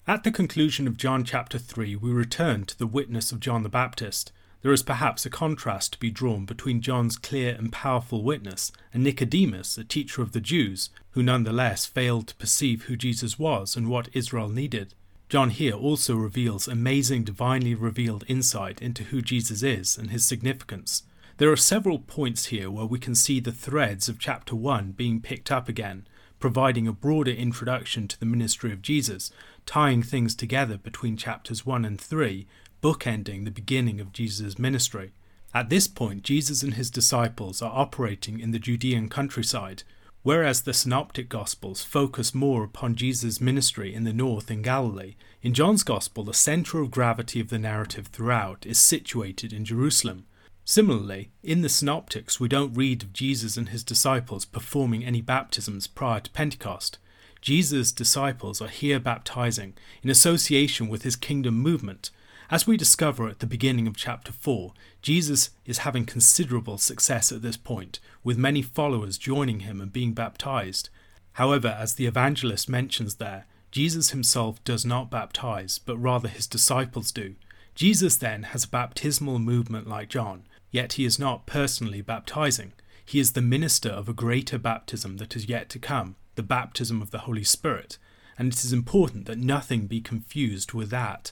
At 0.07 0.23
the 0.23 0.31
conclusion 0.31 0.87
of 0.87 0.95
John 0.95 1.25
chapter 1.25 1.59
3, 1.59 1.97
we 1.97 2.11
return 2.11 2.63
to 2.63 2.79
the 2.79 2.87
witness 2.87 3.33
of 3.33 3.41
John 3.41 3.63
the 3.63 3.67
Baptist. 3.67 4.31
There 4.65 4.73
is 4.73 4.81
perhaps 4.81 5.27
a 5.27 5.29
contrast 5.29 5.93
to 5.93 5.99
be 5.99 6.09
drawn 6.09 6.45
between 6.45 6.81
John's 6.81 7.19
clear 7.19 7.53
and 7.53 7.71
powerful 7.71 8.23
witness 8.23 8.71
and 8.91 9.03
Nicodemus, 9.03 9.77
a 9.77 9.83
teacher 9.83 10.23
of 10.23 10.31
the 10.31 10.41
Jews, 10.41 10.89
who 11.11 11.21
nonetheless 11.21 11.85
failed 11.85 12.29
to 12.29 12.35
perceive 12.37 12.85
who 12.85 12.95
Jesus 12.95 13.37
was 13.37 13.75
and 13.75 13.91
what 13.91 14.09
Israel 14.13 14.49
needed. 14.49 14.95
John 15.29 15.51
here 15.51 15.75
also 15.75 16.15
reveals 16.15 16.67
amazing 16.67 17.25
divinely 17.25 17.75
revealed 17.75 18.23
insight 18.27 18.81
into 18.81 19.03
who 19.03 19.21
Jesus 19.21 19.61
is 19.61 19.99
and 19.99 20.09
his 20.09 20.25
significance. 20.25 21.03
There 21.37 21.51
are 21.51 21.55
several 21.55 21.99
points 21.99 22.45
here 22.45 22.71
where 22.71 22.87
we 22.87 22.97
can 22.97 23.13
see 23.13 23.39
the 23.39 23.51
threads 23.51 24.09
of 24.09 24.17
chapter 24.17 24.55
1 24.55 24.93
being 24.93 25.21
picked 25.21 25.51
up 25.51 25.69
again, 25.69 26.07
providing 26.39 26.87
a 26.87 26.91
broader 26.91 27.29
introduction 27.29 28.07
to 28.07 28.19
the 28.19 28.25
ministry 28.25 28.73
of 28.73 28.81
Jesus, 28.81 29.31
tying 29.67 30.01
things 30.01 30.33
together 30.33 30.79
between 30.79 31.17
chapters 31.17 31.67
1 31.67 31.85
and 31.85 32.01
3, 32.01 32.47
bookending 32.85 33.45
the 33.45 33.49
beginning 33.49 33.99
of 33.99 34.13
Jesus' 34.13 34.59
ministry. 34.59 35.11
At 35.55 35.69
this 35.69 35.87
point, 35.87 36.21
Jesus 36.21 36.61
and 36.61 36.75
his 36.75 36.91
disciples 36.91 37.59
are 37.59 37.75
operating 37.75 38.39
in 38.39 38.51
the 38.51 38.59
Judean 38.59 39.09
countryside, 39.09 39.81
whereas 40.21 40.61
the 40.61 40.71
Synoptic 40.71 41.27
Gospels 41.27 41.83
focus 41.83 42.35
more 42.35 42.63
upon 42.63 42.93
Jesus' 42.93 43.41
ministry 43.41 43.95
in 43.95 44.03
the 44.03 44.13
north 44.13 44.51
in 44.51 44.61
Galilee. 44.61 45.15
In 45.41 45.55
John's 45.55 45.81
Gospel, 45.81 46.25
the 46.25 46.33
centre 46.35 46.79
of 46.79 46.91
gravity 46.91 47.39
of 47.39 47.49
the 47.49 47.57
narrative 47.57 48.05
throughout 48.05 48.67
is 48.67 48.77
situated 48.77 49.51
in 49.51 49.65
Jerusalem. 49.65 50.27
Similarly, 50.63 51.31
in 51.41 51.63
the 51.63 51.69
Synoptics, 51.69 52.39
we 52.39 52.47
don't 52.47 52.77
read 52.77 53.01
of 53.01 53.13
Jesus 53.13 53.57
and 53.57 53.69
his 53.69 53.83
disciples 53.83 54.45
performing 54.45 55.03
any 55.03 55.21
baptisms 55.21 55.87
prior 55.87 56.19
to 56.19 56.29
Pentecost. 56.29 56.99
Jesus' 57.41 57.91
disciples 57.91 58.61
are 58.61 58.67
here 58.67 58.99
baptizing 58.99 59.73
in 60.03 60.11
association 60.11 60.87
with 60.87 61.01
his 61.01 61.15
kingdom 61.15 61.55
movement, 61.55 62.11
as 62.51 62.67
we 62.67 62.77
discover 62.77 63.27
at 63.27 63.39
the 63.39 63.47
beginning 63.47 63.87
of 63.87 63.97
chapter 63.97 64.31
4, 64.31 64.73
Jesus 65.01 65.49
is 65.65 65.79
having 65.79 66.05
considerable 66.05 66.77
success 66.77 67.31
at 67.31 67.41
this 67.41 67.57
point, 67.57 67.99
with 68.23 68.37
many 68.37 68.61
followers 68.61 69.17
joining 69.17 69.61
him 69.61 69.81
and 69.81 69.91
being 69.91 70.13
baptized. 70.13 70.89
However, 71.33 71.75
as 71.79 71.95
the 71.95 72.05
evangelist 72.05 72.69
mentions 72.69 73.15
there, 73.15 73.45
Jesus 73.71 74.11
himself 74.11 74.63
does 74.63 74.85
not 74.85 75.09
baptize, 75.11 75.79
but 75.79 75.97
rather 75.97 76.29
his 76.29 76.47
disciples 76.47 77.11
do. 77.11 77.35
Jesus 77.73 78.15
then 78.15 78.43
has 78.43 78.63
a 78.63 78.69
baptismal 78.69 79.39
movement 79.39 79.87
like 79.87 80.09
John, 80.09 80.43
yet 80.71 80.93
he 80.93 81.03
is 81.03 81.19
not 81.19 81.45
personally 81.45 82.01
baptizing. 82.01 82.73
He 83.05 83.19
is 83.19 83.33
the 83.33 83.41
minister 83.41 83.89
of 83.89 84.07
a 84.07 84.13
greater 84.13 84.57
baptism 84.57 85.17
that 85.17 85.35
is 85.35 85.49
yet 85.49 85.69
to 85.69 85.79
come, 85.79 86.15
the 86.35 86.43
baptism 86.43 87.01
of 87.01 87.11
the 87.11 87.19
Holy 87.19 87.43
Spirit, 87.43 87.97
and 88.37 88.51
it 88.51 88.63
is 88.63 88.71
important 88.71 89.25
that 89.25 89.37
nothing 89.37 89.87
be 89.87 90.01
confused 90.01 90.73
with 90.73 90.89
that. 90.91 91.31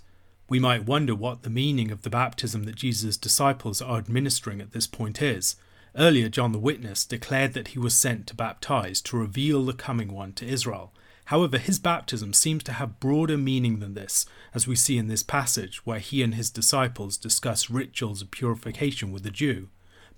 We 0.53 0.59
might 0.59 0.85
wonder 0.85 1.15
what 1.15 1.41
the 1.41 1.49
meaning 1.49 1.89
of 1.89 2.03
the 2.03 2.11
baptism 2.11 2.65
that 2.65 2.75
Jesus' 2.75 3.17
disciples 3.17 3.81
are 3.81 3.97
administering 3.97 4.61
at 4.61 4.71
this 4.71 4.85
point 4.85 5.19
is. 5.19 5.55
Earlier, 5.95 6.29
John 6.29 6.51
the 6.51 6.59
Witness 6.59 7.05
declared 7.05 7.53
that 7.53 7.69
he 7.69 7.79
was 7.79 7.95
sent 7.95 8.27
to 8.27 8.35
baptize 8.35 9.01
to 9.01 9.17
reveal 9.17 9.65
the 9.65 9.73
coming 9.73 10.13
one 10.13 10.31
to 10.33 10.45
Israel. 10.45 10.93
However, 11.25 11.57
his 11.57 11.79
baptism 11.79 12.33
seems 12.33 12.63
to 12.65 12.73
have 12.73 12.99
broader 12.99 13.35
meaning 13.35 13.79
than 13.79 13.95
this, 13.95 14.27
as 14.53 14.67
we 14.67 14.75
see 14.75 14.95
in 14.95 15.07
this 15.07 15.23
passage, 15.23 15.87
where 15.87 15.97
he 15.97 16.21
and 16.21 16.35
his 16.35 16.51
disciples 16.51 17.17
discuss 17.17 17.71
rituals 17.71 18.21
of 18.21 18.29
purification 18.29 19.11
with 19.11 19.23
the 19.23 19.31
Jew. 19.31 19.69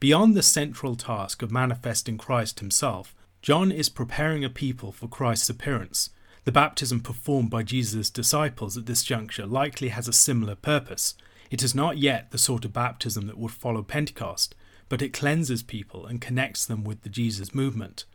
Beyond 0.01 0.35
the 0.35 0.43
central 0.43 0.97
task 0.97 1.43
of 1.43 1.49
manifesting 1.49 2.17
Christ 2.17 2.59
himself, 2.59 3.15
John 3.41 3.71
is 3.71 3.87
preparing 3.87 4.43
a 4.43 4.49
people 4.49 4.91
for 4.91 5.07
Christ's 5.07 5.49
appearance. 5.49 6.09
The 6.45 6.51
baptism 6.51 7.01
performed 7.01 7.49
by 7.49 7.63
Jesus' 7.63 8.11
disciples 8.11 8.77
at 8.77 8.85
this 8.85 9.03
juncture 9.03 9.47
likely 9.47 9.89
has 9.89 10.07
a 10.07 10.13
similar 10.13 10.53
purpose. 10.53 11.15
It 11.49 11.63
is 11.63 11.73
not 11.73 11.97
yet 11.97 12.29
the 12.29 12.37
sort 12.37 12.65
of 12.65 12.73
baptism 12.73 13.25
that 13.27 13.37
would 13.37 13.51
follow 13.51 13.81
Pentecost, 13.81 14.53
but 14.87 15.01
it 15.01 15.11
cleanses 15.11 15.63
people 15.63 16.05
and 16.05 16.21
connects 16.21 16.63
them 16.63 16.83
with 16.83 17.01
the 17.01 17.09
Jesus 17.09 17.55
movement. 17.55 18.05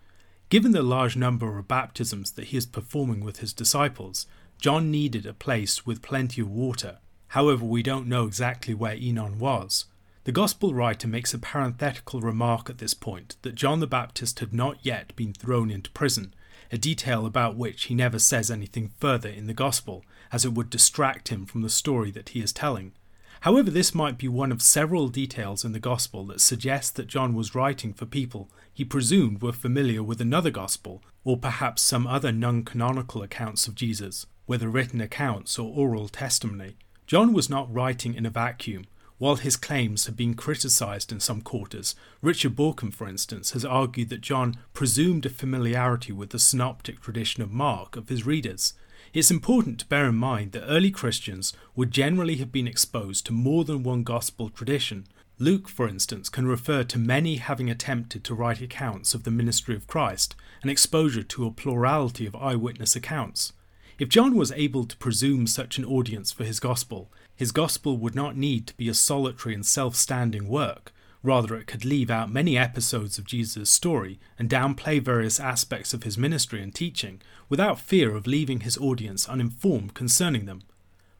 Given 0.48 0.70
the 0.70 0.82
large 0.82 1.16
number 1.16 1.58
of 1.58 1.66
baptisms 1.66 2.32
that 2.32 2.46
he 2.46 2.56
is 2.56 2.66
performing 2.66 3.24
with 3.24 3.38
his 3.38 3.52
disciples, 3.52 4.26
John 4.58 4.92
needed 4.92 5.26
a 5.26 5.34
place 5.34 5.84
with 5.84 6.02
plenty 6.02 6.40
of 6.40 6.50
water. 6.50 6.98
However, 7.28 7.64
we 7.64 7.82
don't 7.82 8.06
know 8.06 8.26
exactly 8.26 8.74
where 8.74 8.96
Aenon 8.96 9.38
was. 9.38 9.86
The 10.24 10.32
Gospel 10.32 10.72
writer 10.72 11.08
makes 11.08 11.34
a 11.34 11.38
parenthetical 11.38 12.20
remark 12.20 12.70
at 12.70 12.78
this 12.78 12.94
point 12.94 13.36
that 13.42 13.54
John 13.56 13.80
the 13.80 13.86
Baptist 13.88 14.38
had 14.38 14.52
not 14.52 14.78
yet 14.82 15.16
been 15.16 15.32
thrown 15.32 15.70
into 15.70 15.90
prison, 15.90 16.34
a 16.72 16.78
detail 16.78 17.26
about 17.26 17.56
which 17.56 17.84
he 17.84 17.94
never 17.94 18.18
says 18.18 18.50
anything 18.50 18.92
further 18.98 19.28
in 19.28 19.46
the 19.46 19.54
Gospel, 19.54 20.04
as 20.32 20.44
it 20.44 20.52
would 20.52 20.70
distract 20.70 21.28
him 21.28 21.46
from 21.46 21.62
the 21.62 21.68
story 21.68 22.10
that 22.10 22.30
he 22.30 22.40
is 22.40 22.52
telling. 22.52 22.92
However, 23.40 23.70
this 23.70 23.94
might 23.94 24.18
be 24.18 24.28
one 24.28 24.52
of 24.52 24.60
several 24.60 25.08
details 25.08 25.64
in 25.64 25.72
the 25.72 25.80
Gospel 25.80 26.24
that 26.26 26.40
suggest 26.40 26.96
that 26.96 27.06
John 27.06 27.34
was 27.34 27.54
writing 27.54 27.94
for 27.94 28.04
people 28.04 28.50
he 28.72 28.84
presumed 28.84 29.42
were 29.42 29.52
familiar 29.52 30.02
with 30.02 30.20
another 30.20 30.50
Gospel, 30.50 31.02
or 31.24 31.36
perhaps 31.36 31.82
some 31.82 32.06
other 32.06 32.32
non 32.32 32.64
canonical 32.64 33.22
accounts 33.22 33.66
of 33.66 33.74
Jesus, 33.74 34.26
whether 34.46 34.68
written 34.68 35.00
accounts 35.00 35.58
or 35.58 35.72
oral 35.74 36.08
testimony. 36.08 36.76
John 37.06 37.32
was 37.32 37.50
not 37.50 37.72
writing 37.72 38.14
in 38.14 38.26
a 38.26 38.30
vacuum, 38.30 38.84
while 39.20 39.36
his 39.36 39.54
claims 39.54 40.06
have 40.06 40.16
been 40.16 40.32
criticised 40.32 41.12
in 41.12 41.20
some 41.20 41.42
quarters, 41.42 41.94
Richard 42.22 42.56
Bauckham, 42.56 42.90
for 42.90 43.06
instance, 43.06 43.50
has 43.50 43.66
argued 43.66 44.08
that 44.08 44.22
John 44.22 44.56
presumed 44.72 45.26
a 45.26 45.28
familiarity 45.28 46.10
with 46.10 46.30
the 46.30 46.38
synoptic 46.38 47.02
tradition 47.02 47.42
of 47.42 47.52
Mark 47.52 47.96
of 47.96 48.08
his 48.08 48.24
readers. 48.24 48.72
It's 49.12 49.30
important 49.30 49.78
to 49.80 49.86
bear 49.86 50.06
in 50.06 50.14
mind 50.14 50.52
that 50.52 50.64
early 50.64 50.90
Christians 50.90 51.52
would 51.76 51.90
generally 51.90 52.36
have 52.36 52.50
been 52.50 52.66
exposed 52.66 53.26
to 53.26 53.34
more 53.34 53.62
than 53.62 53.82
one 53.82 54.04
gospel 54.04 54.48
tradition. 54.48 55.06
Luke, 55.38 55.68
for 55.68 55.86
instance, 55.86 56.30
can 56.30 56.46
refer 56.46 56.82
to 56.84 56.98
many 56.98 57.36
having 57.36 57.68
attempted 57.68 58.24
to 58.24 58.34
write 58.34 58.62
accounts 58.62 59.12
of 59.12 59.24
the 59.24 59.30
ministry 59.30 59.76
of 59.76 59.86
Christ, 59.86 60.34
and 60.62 60.70
exposure 60.70 61.24
to 61.24 61.44
a 61.44 61.50
plurality 61.50 62.24
of 62.24 62.34
eyewitness 62.34 62.96
accounts. 62.96 63.52
If 63.98 64.08
John 64.08 64.34
was 64.34 64.50
able 64.52 64.86
to 64.86 64.96
presume 64.96 65.46
such 65.46 65.76
an 65.76 65.84
audience 65.84 66.32
for 66.32 66.44
his 66.44 66.58
gospel, 66.58 67.12
his 67.40 67.52
gospel 67.52 67.96
would 67.96 68.14
not 68.14 68.36
need 68.36 68.66
to 68.66 68.76
be 68.76 68.86
a 68.86 68.92
solitary 68.92 69.54
and 69.54 69.64
self 69.64 69.96
standing 69.96 70.46
work. 70.46 70.92
Rather, 71.22 71.56
it 71.56 71.66
could 71.66 71.86
leave 71.86 72.10
out 72.10 72.30
many 72.30 72.58
episodes 72.58 73.16
of 73.16 73.24
Jesus' 73.24 73.70
story 73.70 74.20
and 74.38 74.46
downplay 74.46 75.00
various 75.00 75.40
aspects 75.40 75.94
of 75.94 76.02
his 76.02 76.18
ministry 76.18 76.62
and 76.62 76.74
teaching 76.74 77.18
without 77.48 77.80
fear 77.80 78.14
of 78.14 78.26
leaving 78.26 78.60
his 78.60 78.76
audience 78.76 79.26
uninformed 79.26 79.94
concerning 79.94 80.44
them. 80.44 80.60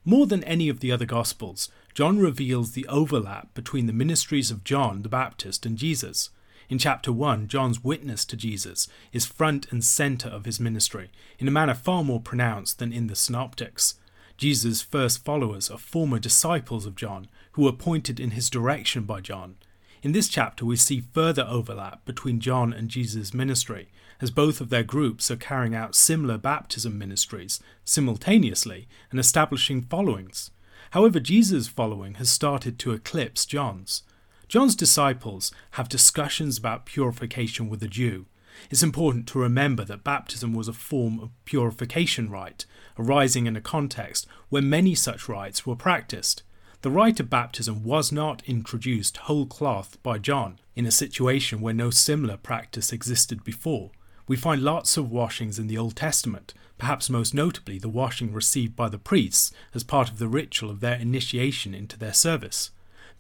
More 0.05 0.27
than 0.27 0.45
any 0.45 0.69
of 0.69 0.81
the 0.81 0.93
other 0.93 1.07
Gospels, 1.07 1.71
John 1.95 2.19
reveals 2.19 2.73
the 2.73 2.87
overlap 2.89 3.55
between 3.55 3.87
the 3.87 3.95
ministries 3.95 4.51
of 4.51 4.63
John 4.63 5.01
the 5.01 5.09
Baptist 5.09 5.65
and 5.65 5.79
Jesus. 5.79 6.29
In 6.69 6.77
chapter 6.79 7.11
1, 7.11 7.49
John's 7.49 7.83
witness 7.83 8.27
to 8.27 8.37
Jesus 8.37 8.89
is 9.11 9.25
front 9.25 9.73
and 9.73 9.83
centre 9.83 10.29
of 10.29 10.45
his 10.45 10.61
ministry, 10.61 11.11
in 11.39 11.49
a 11.49 11.51
manner 11.51 11.73
far 11.73 12.05
more 12.05 12.21
pronounced 12.21 12.79
than 12.79 12.93
in 12.93 13.07
the 13.07 13.17
Synoptics. 13.17 13.95
Jesus' 14.41 14.81
first 14.81 15.23
followers 15.23 15.69
are 15.69 15.77
former 15.77 16.19
disciples 16.19 16.87
of 16.87 16.97
John, 16.97 17.29
who 17.53 17.65
were 17.65 17.73
pointed 17.73 18.19
in 18.19 18.31
his 18.31 18.49
direction 18.49 19.03
by 19.03 19.21
John. 19.21 19.57
In 20.03 20.13
this 20.13 20.31
chapter, 20.31 20.65
we 20.65 20.77
see 20.77 21.03
further 21.13 21.47
overlap 21.47 22.07
between 22.07 22.41
John 22.41 22.73
and 22.73 22.89
Jesus' 22.89 23.35
ministry, 23.35 23.91
as 24.19 24.31
both 24.31 24.63
of 24.63 24.71
their 24.71 24.83
groups 24.83 25.31
are 25.31 25.37
carrying 25.37 25.75
out 25.75 25.95
similar 25.95 26.39
baptism 26.39 26.97
ministries 26.97 27.61
simultaneously 27.85 28.89
and 29.11 29.21
establishing 29.21 29.83
followings. 29.83 30.53
However, 30.93 31.21
Jesus' 31.21 31.69
following 31.69 32.15
has 32.15 32.31
started 32.31 32.79
to 32.79 32.93
eclipse 32.93 33.45
John's. 33.45 34.05
John's 34.49 34.75
disciples 34.75 35.53
have 35.73 35.91
discussions 35.91 36.57
about 36.57 36.87
purification 36.87 37.69
with 37.69 37.81
the 37.81 37.89
Jew. 37.89 38.25
It's 38.69 38.83
important 38.83 39.27
to 39.29 39.39
remember 39.39 39.85
that 39.85 40.05
baptism 40.05 40.53
was 40.53 40.69
a 40.69 40.73
form 40.73 41.21
of 41.21 41.31
purification 41.45 42.29
rite, 42.29 42.67
arising 42.99 43.47
in 43.47 43.57
a 43.57 43.61
context 43.61 44.27
where 44.49 44.63
many 44.63 44.95
such 44.95 45.29
rites 45.29 45.65
were 45.65 45.77
practiced. 45.77 46.43
The 46.83 46.91
rite 46.91 47.21
of 47.21 47.31
baptism 47.31 47.85
was 47.85 48.11
not 48.11 48.43
introduced 48.47 49.19
whole 49.19 49.47
cloth 49.47 50.03
by 50.03 50.19
John 50.19 50.59
in 50.75 50.87
a 50.87 50.91
situation 50.91 51.61
where 51.61 51.75
no 51.75 51.91
similar 51.91 52.37
practice 52.37 52.93
existed 52.93 53.45
before. 53.45 53.91
We 54.27 54.37
find 54.37 54.63
lots 54.63 54.97
of 54.97 55.11
washings 55.11 55.59
in 55.59 55.67
the 55.67 55.77
Old 55.77 55.97
Testament, 55.97 56.55
perhaps 56.79 57.11
most 57.11 57.35
notably 57.35 57.79
the 57.79 57.89
washing 57.89 58.33
received 58.33 58.77
by 58.77 58.89
the 58.89 58.99
priests 58.99 59.53
as 59.75 59.85
part 59.85 60.09
of 60.09 60.19
the 60.19 60.29
ritual 60.29 60.71
of 60.71 60.81
their 60.81 60.95
initiation 60.95 61.75
into 61.75 61.99
their 61.99 62.15
service. 62.15 62.71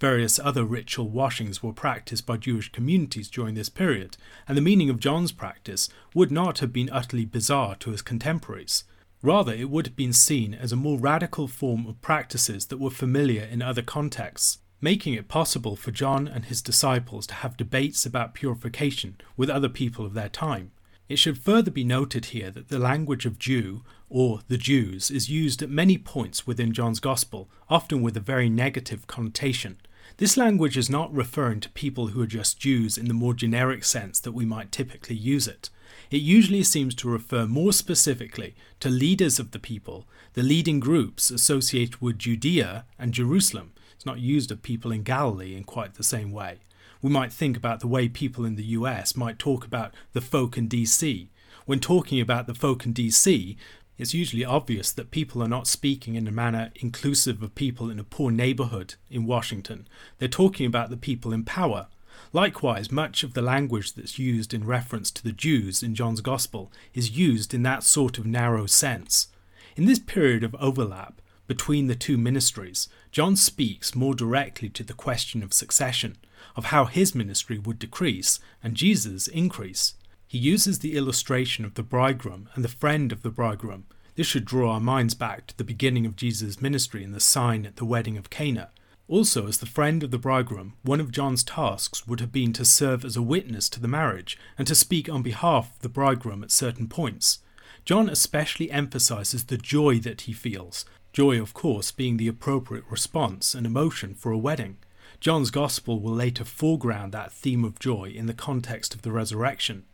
Various 0.01 0.39
other 0.39 0.65
ritual 0.65 1.11
washings 1.11 1.63
were 1.63 1.75
practiced 1.75 2.25
by 2.25 2.39
Jewish 2.39 2.73
communities 2.73 3.29
during 3.29 3.55
this 3.55 3.69
period, 3.69 4.17
and 4.49 4.57
the 4.57 4.63
meaning 4.63 4.89
of 4.89 4.99
John's 4.99 5.31
practice 5.31 5.91
would 6.15 6.33
not 6.33 6.61
have 6.61 6.73
been 6.73 6.89
utterly 6.91 7.27
bizarre 7.27 7.77
to 7.77 7.91
his 7.91 8.01
contemporaries. 8.01 8.85
Rather, 9.21 9.53
it 9.53 9.69
would 9.69 9.87
have 9.87 9.97
been 9.97 10.15
seen 10.15 10.55
as 10.55 10.73
a 10.73 10.77
more 10.77 10.99
radical 10.99 11.47
form 11.47 11.87
of 11.87 12.01
practices 12.01 12.65
that 12.67 12.81
were 12.81 12.89
familiar 12.89 13.43
in 13.43 13.61
other 13.61 13.83
contexts, 13.83 14.61
making 14.81 15.13
it 15.13 15.29
possible 15.29 15.77
for 15.77 15.91
John 15.91 16.27
and 16.27 16.47
his 16.47 16.63
disciples 16.63 17.27
to 17.27 17.35
have 17.35 17.59
debates 17.59 18.07
about 18.07 18.33
purification 18.33 19.19
with 19.37 19.51
other 19.51 19.69
people 19.69 20.07
of 20.07 20.15
their 20.15 20.31
time. 20.31 20.71
It 21.11 21.19
should 21.19 21.37
further 21.37 21.71
be 21.71 21.85
noted 21.85 22.27
here 22.27 22.51
that 22.53 22.69
the 22.69 22.79
language 22.79 23.27
of 23.27 23.39
Jew, 23.39 23.83
or 24.09 24.41
the 24.49 24.57
Jews, 24.57 25.11
is 25.11 25.29
used 25.29 25.61
at 25.61 25.69
many 25.69 25.99
points 25.99 26.47
within 26.47 26.73
John's 26.73 27.01
Gospel, 27.01 27.51
often 27.69 28.01
with 28.01 28.17
a 28.17 28.21
very 28.21 28.49
negative 28.49 29.07
connotation. 29.07 29.77
This 30.17 30.37
language 30.37 30.77
is 30.77 30.91
not 30.91 31.15
referring 31.15 31.61
to 31.61 31.71
people 31.71 32.09
who 32.09 32.21
are 32.23 32.27
just 32.27 32.61
Jews 32.61 32.99
in 32.99 33.09
the 33.09 33.15
more 33.15 33.35
generic 33.35 33.85
sense 33.85 34.21
that 34.21 34.33
we 34.33 34.45
might 34.45 34.73
typically 34.73 35.17
use 35.17 35.49
it. 35.49 35.71
It 36.11 36.23
usually 36.23 36.63
seems 36.63 36.95
to 36.97 37.09
refer 37.09 37.47
more 37.47 37.73
specifically 37.73 38.55
to 38.81 38.89
leaders 38.91 39.39
of 39.39 39.53
the 39.53 39.59
people, 39.59 40.07
the 40.35 40.43
leading 40.43 40.81
groups 40.81 41.31
associated 41.31 42.01
with 42.01 42.19
Judea 42.19 42.85
and 42.99 43.15
Jerusalem. 43.15 43.73
It's 43.95 44.07
not 44.07 44.21
used 44.21 44.51
of 44.51 44.63
people 44.63 44.93
in 44.93 45.03
Galilee 45.03 45.55
in 45.55 45.65
quite 45.65 45.95
the 45.95 46.03
same 46.03 46.33
way. 46.33 46.61
We 47.03 47.11
might 47.11 47.33
think 47.33 47.57
about 47.57 47.81
the 47.81 47.87
way 47.87 48.09
people 48.09 48.45
in 48.45 48.57
the 48.57 48.65
US 48.65 49.17
might 49.17 49.39
talk 49.39 49.65
about 49.65 49.95
the 50.13 50.21
folk 50.21 50.59
in 50.59 50.69
DC. 50.69 51.29
When 51.67 51.81
talking 51.81 52.21
about 52.21 52.47
the 52.47 52.55
folk 52.55 52.85
in 52.85 52.93
DC, 52.93 53.57
it's 54.01 54.15
usually 54.15 54.47
obvious 54.47 54.93
that 54.93 55.11
people 55.11 55.43
are 55.43 55.49
not 55.49 55.67
speaking 55.67 56.15
in 56.15 56.27
a 56.27 56.33
manner 56.33 56.73
inclusive 56.77 57.43
of 57.43 57.55
people 57.55 57.91
in 57.91 57.99
a 57.99 58.05
poor 58.05 58.31
neighborhood 58.31 58.95
in 59.11 59.27
Washington. 59.27 59.87
They're 60.19 60.27
talking 60.27 60.65
about 60.65 60.89
the 60.89 60.97
people 60.97 61.35
in 61.35 61.45
power. 61.45 61.87
Likewise, 62.33 62.91
much 62.91 63.23
of 63.23 63.35
the 63.35 63.43
language 63.43 63.93
that's 63.93 64.19
used 64.19 64.55
in 64.55 64.65
reference 64.65 65.11
to 65.11 65.23
the 65.23 65.33
Jews 65.33 65.83
in 65.83 65.95
John's 65.95 66.23
Gospel 66.23 66.73
is 66.95 67.19
used 67.19 67.53
in 67.53 67.63
that 67.65 67.83
sort 67.83 68.17
of 68.17 68.25
narrow 68.25 68.65
sense. 68.65 69.29
In 69.77 69.85
this 69.85 69.99
period 69.99 70.45
of 70.45 70.57
overlap 70.59 71.21
between 71.47 71.87
the 71.87 71.95
two 71.95 72.17
ministries, 72.17 72.89
John 73.13 73.37
speaks 73.37 73.95
more 73.95 74.15
directly 74.15 74.71
to 74.71 74.83
the 74.83 74.95
question 74.95 75.43
of 75.43 75.53
succession, 75.53 76.17
of 76.57 76.67
how 76.67 76.87
his 76.87 77.15
ministry 77.15 77.59
would 77.59 77.79
decrease 77.79 78.41
and 78.63 78.75
Jesus 78.75 79.29
increase. 79.29 79.93
He 80.31 80.39
uses 80.39 80.79
the 80.79 80.97
illustration 80.97 81.65
of 81.65 81.75
the 81.75 81.83
bridegroom 81.83 82.51
and 82.55 82.63
the 82.63 82.69
friend 82.69 83.11
of 83.11 83.23
the 83.23 83.33
bridegroom. 83.33 83.87
This 84.15 84.29
should 84.29 84.45
draw 84.45 84.75
our 84.75 84.81
minds 84.81 85.13
back 85.13 85.49
to 85.49 85.59
the 85.59 85.65
beginning 85.65 86.07
of 86.07 86.15
Jesus' 86.15 86.63
ministry 86.63 87.03
and 87.03 87.13
the 87.13 87.19
sign 87.19 87.67
at 87.67 87.75
the 87.75 87.85
wedding 87.85 88.17
of 88.17 88.31
Cana. 88.31 88.71
Also, 89.09 89.49
as 89.49 89.59
the 89.59 89.67
friend 89.67 90.05
of 90.05 90.13
the 90.13 90.21
bridegroom, 90.21 90.75
one 90.83 91.01
of 91.01 91.11
John's 91.11 91.43
tasks 91.43 92.07
would 92.07 92.21
have 92.21 92.31
been 92.31 92.53
to 92.53 92.65
serve 92.65 93.05
as 93.05 93.17
a 93.17 93.23
witness 93.23 93.69
to 93.71 93.81
the 93.81 93.89
marriage 93.89 94.39
and 94.57 94.69
to 94.69 94.75
speak 94.77 95.09
on 95.09 95.25
behalf 95.25 95.75
of 95.75 95.81
the 95.81 95.89
bridegroom 95.89 96.45
at 96.45 96.53
certain 96.53 96.87
points. 96.87 97.41
John 97.85 98.09
especially 98.09 98.71
emphasizes 98.71 99.47
the 99.47 99.59
joy 99.59 99.99
that 99.99 100.21
he 100.23 100.33
feels, 100.33 100.85
joy, 101.13 101.43
of 101.43 101.55
course, 101.55 101.91
being 101.91 102.19
the 102.19 102.29
appropriate 102.29 102.85
response 102.89 103.53
and 103.53 103.67
emotion 103.67 104.15
for 104.15 104.31
a 104.31 104.39
wedding. 104.39 104.77
John's 105.19 105.51
Gospel 105.51 105.99
will 105.99 106.15
later 106.15 106.45
foreground 106.45 107.11
that 107.13 107.33
theme 107.33 107.65
of 107.65 107.81
joy 107.81 108.13
in 108.15 108.27
the 108.27 108.33
context 108.33 108.95
of 108.95 109.03
the 109.03 109.11
resurrection. 109.11 109.87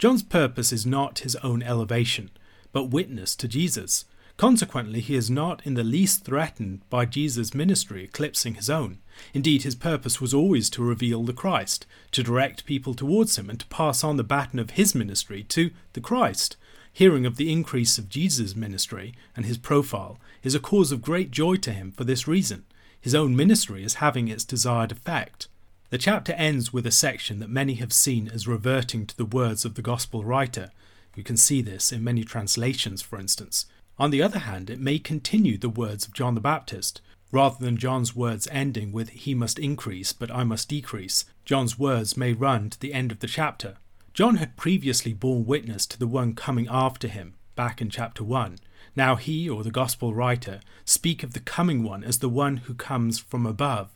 John's 0.00 0.22
purpose 0.22 0.72
is 0.72 0.86
not 0.86 1.18
his 1.18 1.36
own 1.42 1.62
elevation, 1.62 2.30
but 2.72 2.84
witness 2.84 3.36
to 3.36 3.46
Jesus. 3.46 4.06
Consequently, 4.38 5.00
he 5.00 5.14
is 5.14 5.28
not 5.28 5.60
in 5.66 5.74
the 5.74 5.84
least 5.84 6.24
threatened 6.24 6.80
by 6.88 7.04
Jesus' 7.04 7.52
ministry 7.52 8.04
eclipsing 8.04 8.54
his 8.54 8.70
own. 8.70 9.00
Indeed, 9.34 9.62
his 9.62 9.74
purpose 9.74 10.18
was 10.18 10.32
always 10.32 10.70
to 10.70 10.82
reveal 10.82 11.22
the 11.24 11.34
Christ, 11.34 11.84
to 12.12 12.22
direct 12.22 12.64
people 12.64 12.94
towards 12.94 13.36
him, 13.36 13.50
and 13.50 13.60
to 13.60 13.66
pass 13.66 14.02
on 14.02 14.16
the 14.16 14.24
baton 14.24 14.58
of 14.58 14.70
his 14.70 14.94
ministry 14.94 15.42
to 15.50 15.70
the 15.92 16.00
Christ. 16.00 16.56
Hearing 16.90 17.26
of 17.26 17.36
the 17.36 17.52
increase 17.52 17.98
of 17.98 18.08
Jesus' 18.08 18.56
ministry 18.56 19.12
and 19.36 19.44
his 19.44 19.58
profile 19.58 20.18
is 20.42 20.54
a 20.54 20.60
cause 20.60 20.92
of 20.92 21.02
great 21.02 21.30
joy 21.30 21.56
to 21.56 21.74
him 21.74 21.92
for 21.92 22.04
this 22.04 22.26
reason. 22.26 22.64
His 22.98 23.14
own 23.14 23.36
ministry 23.36 23.84
is 23.84 23.96
having 23.96 24.28
its 24.28 24.46
desired 24.46 24.92
effect. 24.92 25.48
The 25.90 25.98
chapter 25.98 26.34
ends 26.34 26.72
with 26.72 26.86
a 26.86 26.92
section 26.92 27.40
that 27.40 27.50
many 27.50 27.74
have 27.74 27.92
seen 27.92 28.28
as 28.28 28.46
reverting 28.46 29.06
to 29.06 29.16
the 29.16 29.24
words 29.24 29.64
of 29.64 29.74
the 29.74 29.82
Gospel 29.82 30.24
writer. 30.24 30.70
You 31.16 31.24
can 31.24 31.36
see 31.36 31.62
this 31.62 31.90
in 31.90 32.04
many 32.04 32.22
translations, 32.22 33.02
for 33.02 33.18
instance. 33.18 33.66
On 33.98 34.12
the 34.12 34.22
other 34.22 34.38
hand, 34.38 34.70
it 34.70 34.78
may 34.78 35.00
continue 35.00 35.58
the 35.58 35.68
words 35.68 36.06
of 36.06 36.14
John 36.14 36.36
the 36.36 36.40
Baptist. 36.40 37.00
Rather 37.32 37.56
than 37.58 37.76
John's 37.76 38.14
words 38.14 38.46
ending 38.52 38.92
with, 38.92 39.08
He 39.08 39.34
must 39.34 39.58
increase, 39.58 40.12
but 40.12 40.30
I 40.30 40.44
must 40.44 40.68
decrease, 40.68 41.24
John's 41.44 41.76
words 41.76 42.16
may 42.16 42.34
run 42.34 42.70
to 42.70 42.78
the 42.78 42.94
end 42.94 43.10
of 43.10 43.18
the 43.18 43.26
chapter. 43.26 43.76
John 44.14 44.36
had 44.36 44.56
previously 44.56 45.12
borne 45.12 45.44
witness 45.44 45.86
to 45.86 45.98
the 45.98 46.06
one 46.06 46.34
coming 46.34 46.68
after 46.70 47.08
him, 47.08 47.34
back 47.56 47.80
in 47.80 47.90
chapter 47.90 48.22
1. 48.22 48.58
Now 48.94 49.16
he, 49.16 49.48
or 49.48 49.64
the 49.64 49.72
Gospel 49.72 50.14
writer, 50.14 50.60
speak 50.84 51.24
of 51.24 51.32
the 51.32 51.40
coming 51.40 51.82
one 51.82 52.04
as 52.04 52.20
the 52.20 52.28
one 52.28 52.58
who 52.58 52.74
comes 52.74 53.18
from 53.18 53.44
above. 53.44 53.90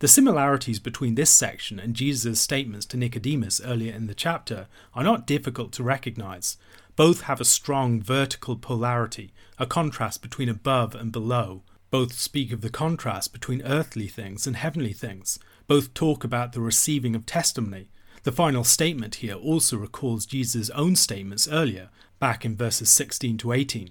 The 0.00 0.08
similarities 0.08 0.78
between 0.78 1.14
this 1.14 1.28
section 1.28 1.78
and 1.78 1.94
Jesus' 1.94 2.40
statements 2.40 2.86
to 2.86 2.96
Nicodemus 2.96 3.60
earlier 3.60 3.92
in 3.92 4.06
the 4.06 4.14
chapter 4.14 4.66
are 4.94 5.04
not 5.04 5.26
difficult 5.26 5.72
to 5.72 5.82
recognize. 5.82 6.56
Both 6.96 7.22
have 7.22 7.38
a 7.38 7.44
strong 7.44 8.00
vertical 8.00 8.56
polarity, 8.56 9.30
a 9.58 9.66
contrast 9.66 10.22
between 10.22 10.48
above 10.48 10.94
and 10.94 11.12
below. 11.12 11.64
Both 11.90 12.14
speak 12.14 12.50
of 12.50 12.62
the 12.62 12.70
contrast 12.70 13.34
between 13.34 13.60
earthly 13.60 14.08
things 14.08 14.46
and 14.46 14.56
heavenly 14.56 14.94
things. 14.94 15.38
Both 15.66 15.92
talk 15.92 16.24
about 16.24 16.54
the 16.54 16.62
receiving 16.62 17.14
of 17.14 17.26
testimony. 17.26 17.90
The 18.22 18.32
final 18.32 18.64
statement 18.64 19.16
here 19.16 19.34
also 19.34 19.76
recalls 19.76 20.24
Jesus' 20.24 20.70
own 20.70 20.96
statements 20.96 21.46
earlier, 21.46 21.90
back 22.18 22.46
in 22.46 22.56
verses 22.56 22.88
16 22.88 23.36
to 23.36 23.52
18. 23.52 23.90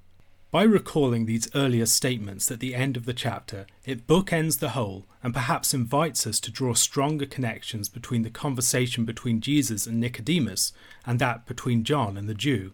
By 0.51 0.63
recalling 0.63 1.27
these 1.27 1.49
earlier 1.55 1.85
statements 1.85 2.51
at 2.51 2.59
the 2.59 2.75
end 2.75 2.97
of 2.97 3.05
the 3.05 3.13
chapter, 3.13 3.65
it 3.85 4.05
bookends 4.05 4.59
the 4.59 4.71
whole 4.71 5.05
and 5.23 5.33
perhaps 5.33 5.73
invites 5.73 6.27
us 6.27 6.41
to 6.41 6.51
draw 6.51 6.73
stronger 6.73 7.25
connections 7.25 7.87
between 7.87 8.23
the 8.23 8.29
conversation 8.29 9.05
between 9.05 9.39
Jesus 9.39 9.87
and 9.87 9.97
Nicodemus 9.97 10.73
and 11.05 11.19
that 11.19 11.45
between 11.45 11.85
John 11.85 12.17
and 12.17 12.27
the 12.27 12.33
Jew. 12.33 12.73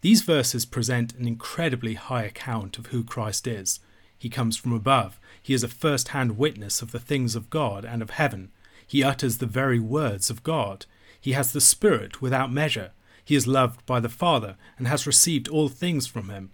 These 0.00 0.22
verses 0.22 0.64
present 0.64 1.14
an 1.14 1.28
incredibly 1.28 1.94
high 1.94 2.24
account 2.24 2.76
of 2.76 2.86
who 2.86 3.04
Christ 3.04 3.46
is. 3.46 3.78
He 4.18 4.28
comes 4.28 4.56
from 4.56 4.72
above, 4.72 5.20
he 5.40 5.54
is 5.54 5.62
a 5.62 5.68
first 5.68 6.08
hand 6.08 6.36
witness 6.36 6.82
of 6.82 6.90
the 6.90 6.98
things 6.98 7.36
of 7.36 7.50
God 7.50 7.84
and 7.84 8.02
of 8.02 8.10
heaven. 8.10 8.50
He 8.84 9.04
utters 9.04 9.38
the 9.38 9.46
very 9.46 9.78
words 9.78 10.28
of 10.28 10.42
God. 10.42 10.86
He 11.20 11.32
has 11.32 11.52
the 11.52 11.60
Spirit 11.60 12.20
without 12.20 12.52
measure. 12.52 12.90
He 13.24 13.36
is 13.36 13.46
loved 13.46 13.86
by 13.86 14.00
the 14.00 14.08
Father 14.08 14.56
and 14.76 14.88
has 14.88 15.06
received 15.06 15.46
all 15.46 15.68
things 15.68 16.08
from 16.08 16.28
him. 16.28 16.50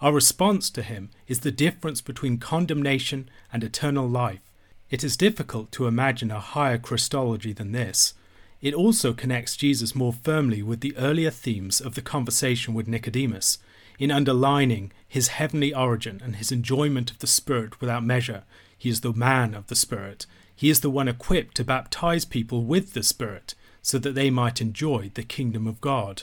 Our 0.00 0.12
response 0.12 0.70
to 0.70 0.82
him 0.82 1.10
is 1.28 1.40
the 1.40 1.50
difference 1.50 2.00
between 2.00 2.38
condemnation 2.38 3.28
and 3.52 3.62
eternal 3.62 4.08
life. 4.08 4.40
It 4.88 5.04
is 5.04 5.16
difficult 5.16 5.70
to 5.72 5.86
imagine 5.86 6.30
a 6.30 6.40
higher 6.40 6.78
Christology 6.78 7.52
than 7.52 7.72
this. 7.72 8.14
It 8.62 8.74
also 8.74 9.12
connects 9.12 9.56
Jesus 9.56 9.94
more 9.94 10.12
firmly 10.12 10.62
with 10.62 10.80
the 10.80 10.96
earlier 10.96 11.30
themes 11.30 11.80
of 11.80 11.94
the 11.94 12.02
conversation 12.02 12.74
with 12.74 12.88
Nicodemus. 12.88 13.58
in 14.00 14.10
underlining 14.10 14.90
his 15.06 15.28
heavenly 15.28 15.74
origin 15.74 16.22
and 16.24 16.36
his 16.36 16.50
enjoyment 16.50 17.10
of 17.10 17.18
the 17.18 17.26
Spirit 17.26 17.82
without 17.82 18.02
measure. 18.02 18.44
He 18.76 18.88
is 18.88 19.02
the 19.02 19.12
man 19.12 19.54
of 19.54 19.66
the 19.66 19.76
Spirit. 19.76 20.24
He 20.56 20.70
is 20.70 20.80
the 20.80 20.90
one 20.90 21.06
equipped 21.06 21.54
to 21.56 21.64
baptize 21.64 22.24
people 22.24 22.64
with 22.64 22.94
the 22.94 23.02
Spirit 23.02 23.54
so 23.82 23.98
that 23.98 24.14
they 24.14 24.30
might 24.30 24.62
enjoy 24.62 25.10
the 25.12 25.22
kingdom 25.22 25.66
of 25.66 25.82
God. 25.82 26.22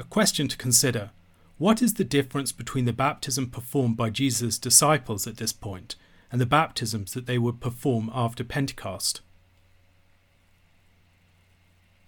A 0.00 0.04
question 0.04 0.48
to 0.48 0.56
consider 0.56 1.10
What 1.58 1.82
is 1.82 1.92
the 1.94 2.04
difference 2.04 2.52
between 2.52 2.86
the 2.86 2.92
baptism 2.94 3.50
performed 3.50 3.98
by 3.98 4.08
Jesus' 4.08 4.58
disciples 4.58 5.26
at 5.26 5.36
this 5.36 5.52
point 5.52 5.94
and 6.32 6.40
the 6.40 6.46
baptisms 6.46 7.12
that 7.12 7.26
they 7.26 7.36
would 7.36 7.60
perform 7.60 8.10
after 8.14 8.42
Pentecost? 8.42 9.20